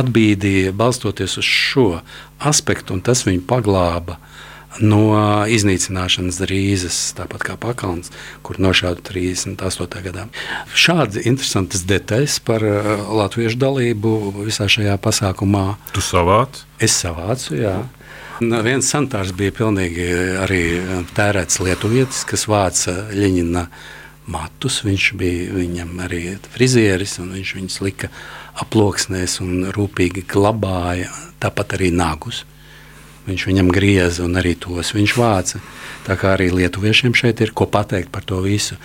atbīdīja 0.00 0.72
balstoties 0.72 1.36
uz 1.36 1.44
šo 1.44 2.00
aspektu, 2.40 2.96
un 2.96 3.04
tas 3.04 3.26
viņu 3.26 3.44
paglāba 3.44 4.16
no 4.84 5.02
iznīcināšanas 5.48 6.40
drīzes, 6.42 6.98
tāpat 7.18 7.44
kā 7.48 7.56
Pakalns, 7.60 8.12
kur 8.46 8.60
nošāva 8.62 9.00
38. 9.02 10.02
gadā. 10.04 10.26
Šādi 10.76 11.24
interesantas 11.30 11.84
detaļas 11.88 12.38
par 12.46 12.64
uh, 12.64 12.90
latviešu 13.20 13.58
dalību 13.60 14.14
visā 14.42 14.68
šajā 14.70 14.98
pasākumā. 15.02 15.66
Tu 15.96 16.04
savāc? 16.04 16.62
Es 16.82 16.98
savācu, 17.00 17.56
jā. 17.58 17.78
Un 18.38 18.54
viens 18.62 18.86
santārs 18.86 19.32
bija 19.34 19.50
pilnīgi 19.56 20.04
arī 20.44 20.62
tērēts 21.16 21.58
lietuvietis, 21.58 22.20
kas 22.28 22.46
vāca 22.46 22.94
Ļeņina 23.10 23.64
matus. 24.30 24.82
Viņš 24.86 25.06
bija 25.18 25.56
viņam 25.56 25.96
arī 26.04 26.36
frizieris, 26.54 27.16
un 27.18 27.32
viņš 27.34 27.54
viņus 27.56 27.80
lika 27.82 28.12
aploksnēs 28.62 29.40
un 29.42 29.72
rūpīgi 29.74 30.22
glabāja, 30.30 31.10
tāpat 31.42 31.74
arī 31.78 31.90
nagus. 31.94 32.44
Viņš 33.28 33.44
viņam 33.50 33.68
grieza 33.74 34.24
un 34.24 34.38
arī 34.40 34.54
tos 34.56 34.94
viņš 34.96 35.14
vāca. 35.18 35.60
Tā 36.06 36.16
kā 36.16 36.32
arī 36.32 36.48
lietuviešiem 36.54 37.12
šeit 37.16 37.42
ir 37.44 37.52
ko 37.52 37.66
pateikt 37.68 38.08
par 38.14 38.24
to 38.24 38.40
visu. 38.40 38.78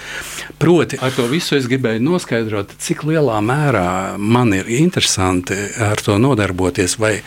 Proti, 0.60 1.00
ar 1.00 1.14
to 1.16 1.30
visu 1.32 1.56
es 1.56 1.70
gribēju 1.72 2.04
noskaidrot, 2.04 2.76
cik 2.84 3.06
lielā 3.08 3.40
mērā 3.40 4.18
man 4.20 4.52
ir 4.58 4.68
interesanti 4.68 5.56
ar 5.80 6.02
to 6.04 6.18
nodarboties, 6.20 6.98
vai 7.00 7.22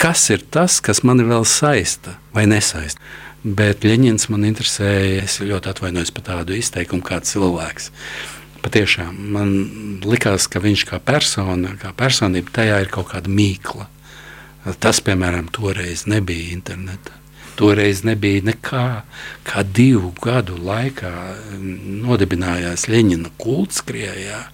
kas 0.00 0.24
ir 0.32 0.46
tas, 0.50 0.80
kas 0.80 1.04
mani 1.04 1.26
vēl 1.28 1.44
saista 1.46 2.16
vai 2.32 2.48
nesaista. 2.48 3.02
Bet 3.42 3.82
Ļeņņins 3.82 4.28
man 4.30 4.46
interesēja, 4.46 5.24
es 5.26 5.40
ļoti 5.42 5.72
atvainojos 5.72 6.12
par 6.14 6.24
tādu 6.28 6.54
izteikumu, 6.54 7.02
kā 7.02 7.18
cilvēks. 7.26 7.90
Patiešām 8.62 9.16
man 9.34 9.50
likās, 10.06 10.46
ka 10.46 10.62
viņš 10.62 10.84
kā 10.92 11.00
persona, 11.02 11.74
kā 11.80 11.90
personība, 11.98 12.54
tajā 12.54 12.78
ir 12.84 12.92
kaut 12.94 13.10
kāda 13.10 13.30
mīkla. 13.30 13.88
Tas, 14.62 15.00
piemēram, 15.02 15.48
toreiz 15.50 16.06
nebija 16.06 16.52
interneta. 16.54 17.16
Toreiz 17.58 18.00
nebija 18.06 18.44
nekā. 18.46 18.86
Kā 19.46 19.64
divu 19.66 20.12
gadu 20.22 20.56
laikā 20.62 21.10
mm, 21.58 21.98
nodibinājās 22.04 22.86
Leņķina 22.88 23.32
kults 23.42 23.82
Krievijā, 23.86 24.44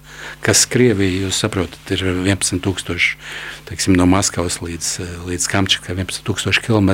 kas 0.45 0.65
Krievijā, 0.69 1.27
jūs 1.27 1.39
saprotat, 1.45 1.93
ir 1.93 2.03
11,000 2.09 2.97
teiksim, 3.69 3.95
no 3.95 4.09
Maskavas 4.09 4.59
līdz, 4.65 4.95
līdz 5.29 5.47
Kamčakai, 5.51 5.93
11,000 5.95 6.65
km, 6.65 6.91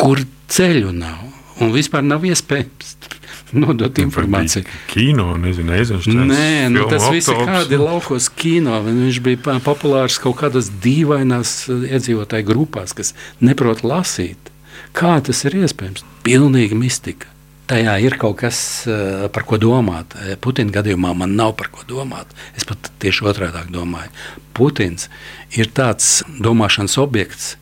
kur 0.00 0.22
ceļu 0.52 0.94
nav 0.94 1.26
un 1.60 1.72
vispār 1.74 2.04
nav 2.06 2.24
iespējams 2.28 2.96
nodot 3.62 3.98
informāciju. 3.98 4.64
Kino, 4.90 5.28
nezinu, 5.40 5.72
nezinu, 5.72 6.26
Nē, 6.26 6.68
nu, 6.72 6.86
tas 6.90 7.06
viss 7.12 7.30
ir 7.30 7.42
kādi 7.46 7.78
laukos 7.80 8.28
kino. 8.34 8.80
Viņš 8.86 9.22
bija 9.24 9.58
populārs 9.64 10.18
kaut 10.22 10.40
kādās 10.42 10.70
dīvainās 10.82 11.54
eh, 11.70 11.86
iedzīvotāju 11.96 12.48
grupās, 12.48 12.96
kas 12.96 13.14
neprot 13.40 13.84
lasīt. 13.86 14.52
Kā 14.96 15.16
tas 15.24 15.44
ir 15.46 15.58
iespējams? 15.62 16.04
Pilnīgi 16.26 16.78
mistika. 16.78 17.30
Tajā 17.66 17.96
ir 17.98 18.14
kaut 18.18 18.38
kas, 18.42 18.58
eh, 18.86 19.26
par 19.32 19.46
ko 19.46 19.58
domāt. 19.62 20.14
Eh, 20.18 20.36
Putina 20.40 20.74
gadījumā 20.74 21.14
man 21.16 21.36
nav 21.38 21.56
par 21.58 21.70
ko 21.74 21.86
domāt. 21.88 22.30
Es 22.56 22.66
pat 22.66 22.90
tieši 23.02 23.26
otrādi 23.30 23.70
domāju. 23.74 24.10
Putins 24.54 25.08
ir 25.52 25.70
tāds 25.74 26.22
domāšanas 26.40 26.96
objekts, 27.02 27.56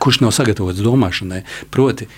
kurš 0.00 0.22
nav 0.24 0.32
sagatavots 0.32 0.80
domāšanai. 0.82 1.44
Proti, 1.70 2.08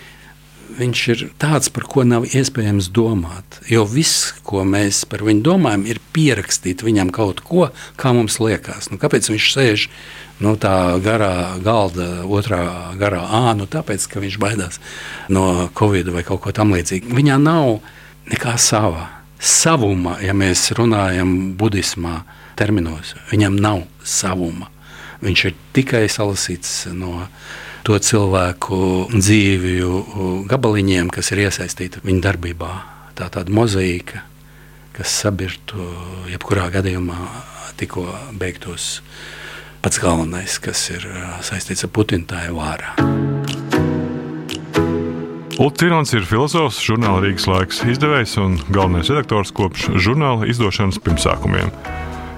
viņš 0.78 1.02
ir 1.12 1.22
tāds, 1.40 1.70
par 1.72 1.86
ko 1.90 2.04
nav 2.06 2.26
iespējams 2.28 2.88
domāt. 2.94 3.60
Jo 3.70 3.84
viss, 3.88 4.32
ko 4.46 4.64
mēs 4.68 5.04
par 5.08 5.24
viņu 5.26 5.44
domājam, 5.46 5.86
ir 5.88 6.00
pierakstīt 6.14 6.84
viņam 6.84 7.12
kaut 7.14 7.42
ko, 7.46 7.70
kā 8.00 8.12
mums 8.16 8.38
liekas. 8.42 8.90
Nu, 8.92 8.98
kāpēc 9.02 9.30
viņš 9.32 9.48
sēž 9.54 9.86
nu, 10.42 10.54
tā 10.60 10.98
garā 11.04 11.58
galda, 11.62 12.24
otrā 12.26 12.92
garā 12.98 13.22
ānu? 13.42 13.68
Tāpēc, 13.70 14.06
ka 14.10 14.22
viņš 14.22 14.38
baidās 14.42 14.80
no 15.32 15.68
covid 15.78 16.12
vai 16.14 16.24
kaut 16.26 16.44
ko 16.46 16.54
tamlīdzīga. 16.56 17.12
Viņā 17.14 17.40
nav 17.42 17.80
nekā 18.32 18.56
sava. 18.60 19.08
Savuma, 19.42 20.20
ja 20.22 20.36
mēs 20.38 20.68
runājam 20.78 21.56
budismā 21.58 22.20
terminos, 22.54 23.16
viņam 23.32 23.56
nav 23.58 23.80
savuma. 24.06 24.68
Viņš 25.22 25.44
ir 25.48 25.56
tikai 25.74 26.04
salasīts 26.10 26.84
no 26.94 27.16
viņa 27.16 27.70
to 27.86 27.98
cilvēku 27.98 29.08
dzīvju 29.12 30.46
gabaliņiem, 30.50 31.10
kas 31.12 31.32
ir 31.34 31.46
iesaistīti 31.48 32.02
viņa 32.06 32.26
darbībā. 32.28 32.72
Tā 33.18 33.28
tāda 33.32 33.52
mozaīka, 33.52 34.22
kas 34.96 35.14
sabirtu 35.24 35.84
jebkurā 36.32 36.68
gadījumā 36.72 37.18
tikko 37.80 38.06
beigtos 38.38 39.00
pats 39.82 39.98
galvenais, 39.98 40.58
kas 40.62 40.84
ir 40.94 41.08
saistīts 41.42 41.84
ar 41.84 41.90
Putina 41.92 42.46
vārā. 42.54 42.94
Ulrichs 45.62 46.14
ir 46.16 46.24
filozofs, 46.26 46.80
žurnāla 46.82 47.20
Rīgas 47.22 47.44
laiks 47.46 47.82
izdevējs 47.86 48.38
un 48.40 48.56
galvenais 48.72 49.10
redaktors 49.12 49.52
kopš 49.54 49.90
žurnāla 50.00 50.48
izdošanas 50.50 50.98
pirmsākumiem. 51.04 51.70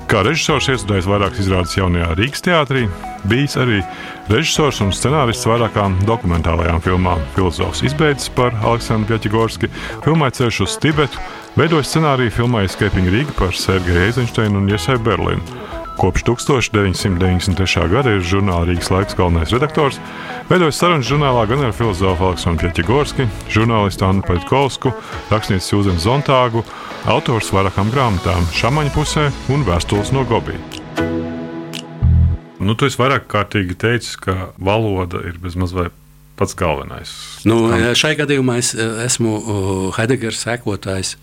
Kā 0.04 0.20
režisors 0.20 0.66
iestudējis 0.68 1.06
vairākas 1.08 1.40
izrādes 1.40 1.74
jaunajā 1.78 2.10
Rīgas 2.18 2.44
teātrī, 2.44 2.82
bijis 3.30 3.56
arī 3.60 3.80
režisors 4.28 4.82
un 4.84 4.92
scenārists 4.92 5.48
vairākām 5.48 5.96
dokumentālajām 6.08 6.82
filmām. 6.84 7.22
Filozofs 7.36 7.82
izbeidzis 7.88 8.28
par 8.36 8.52
Aleksandru 8.60 9.14
Pjaķigorski, 9.14 9.70
filmai 10.04 10.28
Ceļš 10.36 10.60
uz 10.66 10.76
Tibetu, 10.82 11.22
veidoja 11.56 11.88
scenāriju 11.88 12.36
filmai 12.36 12.66
Escaping 12.68 13.08
Riga 13.14 13.32
par 13.38 13.56
Sergeju 13.56 14.04
Eizensteinu 14.04 14.60
un 14.60 14.68
Iesai 14.70 15.00
Berlinu. 15.00 15.42
Kopš 15.94 16.24
1993. 16.26 17.88
gada 17.88 18.16
ir 18.16 18.24
žurnāla 18.26 18.66
Rīgas 18.66 18.90
laiks 18.90 19.14
galvenais 19.14 19.52
redaktors, 19.54 20.00
veidojis 20.50 20.80
sarunas 20.80 21.06
žurnālā 21.06 21.44
gan 21.50 21.62
ar 21.68 21.74
filozofu 21.76 22.28
Aleksandru 22.32 22.66
Pjaķigorski, 22.66 23.28
žurnālistu 23.54 24.08
Annu 24.08 24.26
Paļkovsku, 24.26 24.90
rakstnieci 25.30 25.70
Sūzenu 25.70 26.02
Zontāgu, 26.02 26.64
autors 27.06 27.52
vairākām 27.54 27.94
grāmatām 27.94 28.46
Šamaņa 28.58 28.94
pusē 28.96 29.28
un 29.54 29.62
Vēstules 29.68 30.10
no 30.16 30.26
Gobī. 30.26 30.58
Nu, 32.64 32.74
tu 32.74 32.88
esi 32.88 32.98
vairāk 32.98 33.28
kārtīgi 33.30 33.76
teicis, 33.78 34.16
ka 34.18 34.50
valoda 34.58 35.22
ir 35.28 35.38
bezmaz 35.42 35.74
vai 35.76 35.90
pats 36.38 36.56
galvenais. 36.58 37.12
Nu, 37.46 37.68
šai 37.94 38.16
gadījumā 38.18 38.58
es 38.62 38.72
esmu 38.78 39.92
Heidegera 39.98 40.34
sekotājs. 40.34 41.14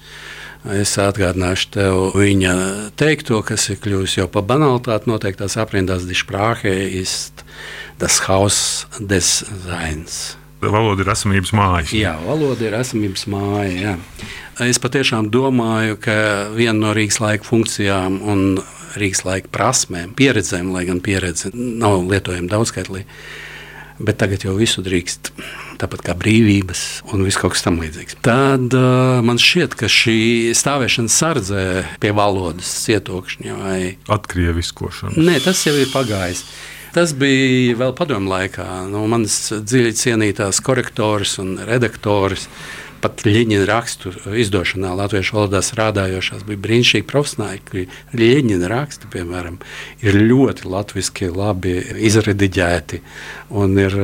Es 0.61 0.93
atgādināšu 1.01 1.69
tev 1.73 1.95
viņa 2.13 2.53
teikto, 2.99 3.39
kas 3.41 3.65
ir 3.73 3.79
kļuvis 3.81 4.19
jau 4.19 4.27
par 4.29 4.45
banalitāti. 4.45 5.09
Noteiktās 5.09 5.57
aprindās 5.57 6.05
disprāhē 6.05 6.75
ist 7.01 7.41
das 7.97 8.19
Haus 8.27 8.85
des 8.99 9.41
Seins. 9.65 10.37
Valoda 10.61 11.01
ir 11.01 11.09
esamības 11.09 11.55
māja. 11.57 11.87
Jā, 11.97 12.13
valoda 12.21 12.67
ir 12.67 12.75
esamības 12.77 13.25
māja. 13.33 13.71
Jā. 13.73 13.95
Es 14.61 14.77
patiešām 14.77 15.31
domāju, 15.33 15.97
ka 15.97 16.15
viena 16.53 16.77
no 16.77 16.93
Rīgas 16.93 17.17
laika 17.23 17.47
funkcijām 17.47 18.19
un 18.21 18.59
Rīgas 19.01 19.23
laika 19.25 19.49
prasmēm, 19.49 20.13
pieredzēm, 20.13 20.69
lai 20.75 20.85
gan 20.85 21.01
pieredze 21.01 21.49
nav 21.55 22.03
lietojama 22.05 22.51
daudzskaitlī, 22.51 23.07
bet 24.05 24.19
tagad 24.21 24.45
jau 24.45 24.55
visu 24.57 24.83
drīkst, 24.85 25.31
tāpat 25.81 26.03
kā 26.05 26.15
brīvības 26.17 26.83
un 27.13 27.23
viss 27.25 27.39
kaut 27.41 27.55
kas 27.55 27.65
tamlīdzīgs. 27.65 28.19
Tad 28.25 28.75
uh, 28.77 29.21
man 29.25 29.39
šķiet, 29.41 29.77
ka 29.79 29.89
šī 29.91 30.19
stāvēšana 30.57 31.11
sardzē 31.11 31.65
pie 32.03 32.13
valodas 32.17 32.69
cietokšņa 32.85 33.57
vai 33.61 33.79
atkrieviskošana. 34.11 35.17
Nē, 35.17 35.39
tas 35.45 35.65
jau 35.67 35.75
ir 35.77 35.89
pagājis. 35.93 36.45
Tas 36.91 37.13
bija 37.15 37.77
vēl 37.79 37.93
padomu 37.95 38.33
laikā. 38.33 38.65
Nu, 38.91 39.05
manas 39.07 39.37
dziļi 39.55 39.93
cienītās 39.95 40.59
korektoras 40.65 41.37
un 41.39 41.55
redaktoras 41.63 42.49
pat 43.01 43.23
Liņņina 43.25 43.65
rakstu 43.69 44.11
izdošanā 44.41 44.93
latviešu 44.97 45.37
valodā 45.37 45.61
strādājošās 45.65 46.45
bija 46.47 46.61
brīnišķīgi 46.65 47.07
profesionāļi, 47.09 47.61
kuri 47.67 47.85
Liņņina 48.17 48.69
raksti, 48.71 49.09
piemēram, 49.13 49.59
ir 50.05 50.17
ļoti 50.19 50.69
latviski 50.69 51.31
labi 51.33 51.77
izrediģēti. 52.09 53.01
Un 53.61 53.75
ir, 53.81 53.95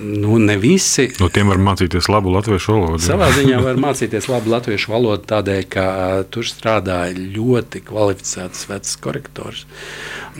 nu, 0.00 0.38
ne 0.40 0.56
visi. 0.60 1.10
No 1.20 1.28
tiem 1.32 1.50
var 1.52 1.60
mācīties 1.60 2.08
labu 2.12 2.32
latviešu 2.32 2.76
valodu. 2.76 3.02
Savā 3.04 3.28
ziņā 3.36 3.60
var 3.64 3.80
mācīties 3.80 4.30
labu 4.32 4.54
latviešu 4.54 4.94
valodu 4.94 5.26
tādēļ, 5.34 5.66
ka 5.72 5.86
tur 6.32 6.48
strādāja 6.48 7.12
ļoti 7.18 7.84
kvalificēts 7.90 8.64
vecs 8.70 8.96
korektors. 9.04 9.66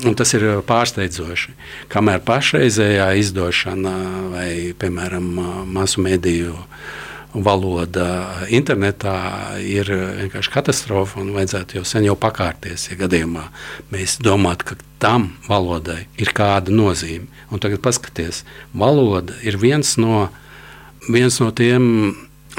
Un 0.07 0.17
tas 0.17 0.33
ir 0.39 0.47
pārsteidzoši. 0.69 1.55
Kamēr 1.93 2.23
pašreizējā 2.25 3.11
izdošana 3.21 3.95
vai, 4.33 4.51
piemēram, 4.81 5.31
masu 5.69 6.05
mediju 6.05 6.57
valoda 7.35 8.07
internetā 8.51 9.59
ir 9.63 9.91
vienkārši 9.91 10.53
katastrofa 10.53 11.21
un 11.23 11.33
vajadzētu 11.37 11.79
jau 11.79 11.85
sen 11.87 12.07
jau 12.09 12.17
pakārties, 12.19 12.89
ja 12.91 12.99
gadījumā 12.99 13.47
mēs 13.93 14.19
domātu, 14.25 14.73
ka 14.73 14.79
tam 15.03 15.31
valodai 15.49 16.05
ir 16.21 16.33
kāda 16.37 16.75
nozīme. 16.75 17.29
Un 17.51 17.63
tagad 17.63 17.83
paskaties, 17.85 18.45
valoda 18.75 19.37
ir 19.47 19.59
viens 19.63 19.97
no, 20.01 20.29
viens 21.09 21.39
no 21.43 21.51
tiem 21.55 21.85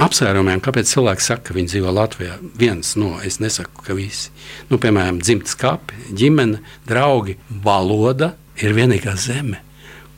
apsvērumiem, 0.02 0.62
kāpēc 0.64 0.90
cilvēki 0.90 1.26
saka, 1.26 1.50
ka 1.50 1.58
viņi 1.58 1.74
dzīvo 1.74 1.92
Latvijā. 1.96 2.38
Viens 2.60 2.96
no, 3.00 3.18
es 3.26 3.42
nesaku, 3.44 3.84
ka 3.86 3.96
visi. 3.98 4.32
Nu, 4.72 4.80
piemēram, 4.82 5.20
dzimtas 5.22 5.58
kapi, 5.60 6.14
ģimene, 6.16 6.64
draugi, 6.88 7.38
valoda 7.64 8.34
ir 8.62 8.78
vienīgā 8.78 9.18
zeme 9.20 9.62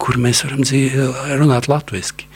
kur 0.01 0.17
mēs 0.21 0.43
varam 0.45 0.63
runāt 1.39 1.69
latviešu. 1.71 2.27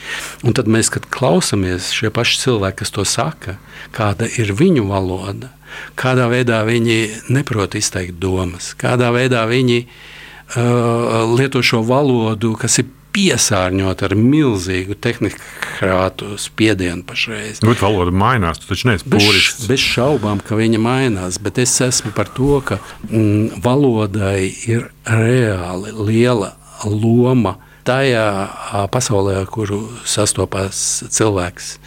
Un 0.48 0.56
tad 0.58 0.70
mēs, 0.72 0.92
kad 0.94 1.08
klausāmies 1.12 1.92
šie 1.96 2.12
paši 2.14 2.42
cilvēki, 2.46 2.82
kas 2.84 2.94
to 2.96 3.06
saka, 3.08 3.58
kāda 3.96 4.30
ir 4.40 4.54
viņu 4.58 4.88
valoda, 4.90 5.52
kādā 6.00 6.30
veidā 6.32 6.62
viņi 6.68 7.00
neprot 7.34 7.76
izteikt 7.78 8.20
domas, 8.22 8.74
kādā 8.80 9.12
veidā 9.16 9.44
viņi 9.50 9.82
uh, 9.84 11.26
lieto 11.34 11.64
šo 11.66 11.84
valodu, 11.88 12.56
kas 12.60 12.80
ir 12.84 12.94
piesārņot 13.18 14.04
ar 14.06 14.14
milzīgu 14.20 14.98
tehnikrātu 15.02 16.36
spiedienu 16.42 17.02
pašreiz. 17.08 17.64
Bet 17.66 17.82
valoda 17.82 18.14
mainās, 18.14 18.62
tu 18.62 18.70
taču 18.70 18.92
neesi 18.92 19.08
pūrišs. 19.10 19.64
Bez, 19.64 19.70
bez 19.72 19.86
šaubām, 19.96 20.44
ka 20.46 20.58
viņa 20.60 20.82
mainās, 20.82 21.40
bet 21.42 21.58
es 21.64 21.74
esmu 21.82 22.14
par 22.18 22.30
to, 22.36 22.60
ka 22.68 22.78
mm, 23.10 23.64
valodai 23.66 24.52
ir 24.70 24.90
reāli 25.10 25.96
liela 25.98 26.54
loma 26.86 27.58
tajā 27.88 28.28
pasaulē, 28.92 29.42
kuru 29.50 29.82
sastopas 30.06 31.04
cilvēks. 31.14 31.78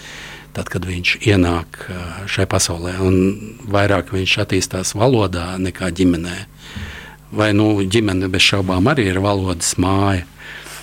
Tad, 0.51 0.67
kad 0.67 0.83
viņš 0.83 1.21
ienāk 1.31 1.85
šajā 2.27 2.49
pasaulē, 2.51 2.97
un 3.07 3.19
vairāk 3.71 4.11
viņš 4.17 4.33
attīstās 4.43 4.97
valodā 4.99 5.55
nekā 5.63 5.93
ģimenē. 5.95 6.39
Vai 7.31 7.53
nu, 7.55 7.77
ģimene 7.87 8.27
bez 8.33 8.43
šaubām 8.49 8.91
arī 8.91 9.07
ir 9.13 9.21
valodas 9.23 9.77
māja. 9.79 10.27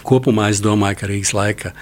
Kopumā 0.08 0.48
es 0.54 0.64
domāju, 0.64 1.02
ka 1.02 1.12
Rīgas 1.12 1.34
laika 1.36 1.74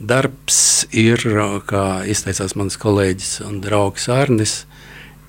darbs 0.00 0.86
ir, 0.88 1.20
kā 1.68 1.84
izteicās 2.08 2.56
mans 2.56 2.80
kolēģis 2.80 3.42
un 3.44 3.60
draugs 3.60 4.08
Arnis, 4.08 4.62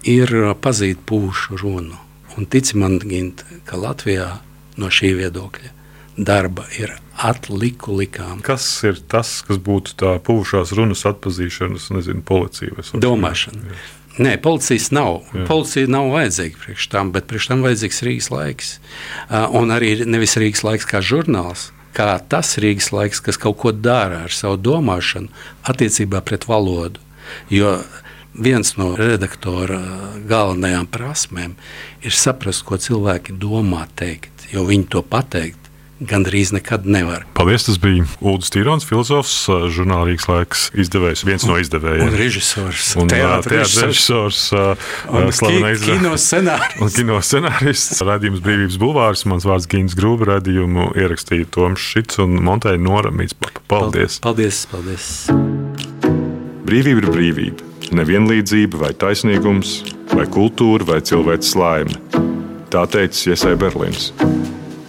ir 0.07 0.31
pazīt 0.63 1.03
pūšu 1.03 1.59
runu. 1.59 1.99
Un 2.39 2.47
tici 2.47 2.79
man, 2.79 3.01
Gint, 3.03 3.43
ka 3.67 3.75
Latvijā 3.79 4.37
no 4.79 4.87
šī 4.87 5.17
viedokļa 5.19 5.74
darba 6.17 6.65
ir 6.79 6.95
atliku 7.15 7.95
likām. 7.95 8.41
Kas 8.45 8.67
ir 8.87 8.99
tas, 9.11 9.39
kas 9.47 9.59
būtu 9.61 9.95
tā 9.99 10.15
puvušās 10.23 10.73
runas 10.75 11.05
atpazīšanas, 11.07 11.91
nezinu, 11.95 12.23
policija 12.25 12.75
vai 12.75 13.03
domāšana? 13.03 13.63
Jā. 13.69 13.83
Nē, 14.15 14.37
policijas 14.39 14.93
nav. 14.95 15.25
Jā. 15.35 15.43
Policija 15.49 15.91
nav 15.91 16.07
vajadzīga 16.13 16.59
priekš 16.61 16.87
tam, 16.93 17.11
bet 17.15 17.27
priekš 17.27 17.49
tam 17.51 17.65
vajadzīgs 17.65 18.03
Rīgas 18.07 18.29
laiks. 18.31 18.69
Uh, 19.27 19.49
un 19.59 19.75
arī 19.75 19.97
nevis 20.07 20.37
Rīgas 20.39 20.63
laiks 20.63 20.87
kā 20.87 21.01
žurnāls, 21.03 21.69
kā 21.95 22.13
tas 22.31 22.53
Rīgas 22.63 22.93
laiks, 22.95 23.19
kas 23.23 23.39
kaut 23.41 23.59
ko 23.59 23.73
dara 23.75 24.23
ar 24.27 24.31
savu 24.31 24.55
domāšanu 24.61 25.27
attiecībā 25.67 26.23
pret 26.23 26.47
valodu. 26.47 27.03
Jo 27.51 27.81
viens 28.35 28.75
no 28.79 28.93
redaktora 28.99 29.81
galvenajām 30.27 30.87
prasmēm 30.91 31.55
ir 32.05 32.15
saprast, 32.15 32.63
ko 32.67 32.79
cilvēki 32.79 33.35
domā 33.39 33.83
teikt, 33.99 34.47
jo 34.53 34.63
viņi 34.67 34.91
to 34.95 35.03
pateikt 35.03 35.64
gandrīz 36.03 36.51
nekad 36.55 36.85
nevar. 36.89 37.23
Paldies! 37.37 37.65
Tas 37.67 37.77
bija 37.81 38.03
Ulrichs 38.19 38.51
Tīrons, 38.53 38.87
filozofs, 38.87 39.35
žurnāla 39.75 40.09
Rīgas 40.09 40.27
laiks 40.29 40.65
izdevējs, 40.75 41.23
viens 41.27 41.45
no 41.47 41.57
izdevējiem. 41.61 42.09
Un 42.09 42.17
režisors. 42.19 42.91
Un 42.99 43.11
teātris 43.11 43.77
režisors, 43.85 44.41
slavenais 44.51 45.85
kino 45.85 46.15
scenārists. 46.19 46.81
Un 46.83 46.93
kino 46.95 47.19
scenārists, 47.23 48.03
radījums 48.05 48.43
Brīvības 48.45 48.79
bulvārs, 48.81 49.25
mans 49.29 49.47
vārds 49.47 49.69
Gīns 49.71 49.95
Grūba, 49.97 50.35
radījumu 50.35 50.91
ierakstīja 50.99 51.47
Toms 51.55 51.87
Šits 51.93 52.19
un 52.23 52.39
Montēja 52.43 52.81
Noramīts. 52.81 53.37
Paldies! 53.71 54.19
Paldies! 54.25 54.65
paldies. 54.71 55.09
Brīvība 56.65 57.03
ir 57.03 57.09
brīvība. 57.13 57.71
Nevienlīdzība 57.95 58.79
vai 58.81 58.91
taisnīgums, 58.97 59.77
vai 60.11 60.25
kultūra 60.33 60.87
vai 60.89 60.99
cilvēks 61.05 61.53
laime. 61.59 61.99
Tā 62.73 62.83
teica 62.91 63.31
Iesai 63.31 63.53
Berlīns. 63.61 64.09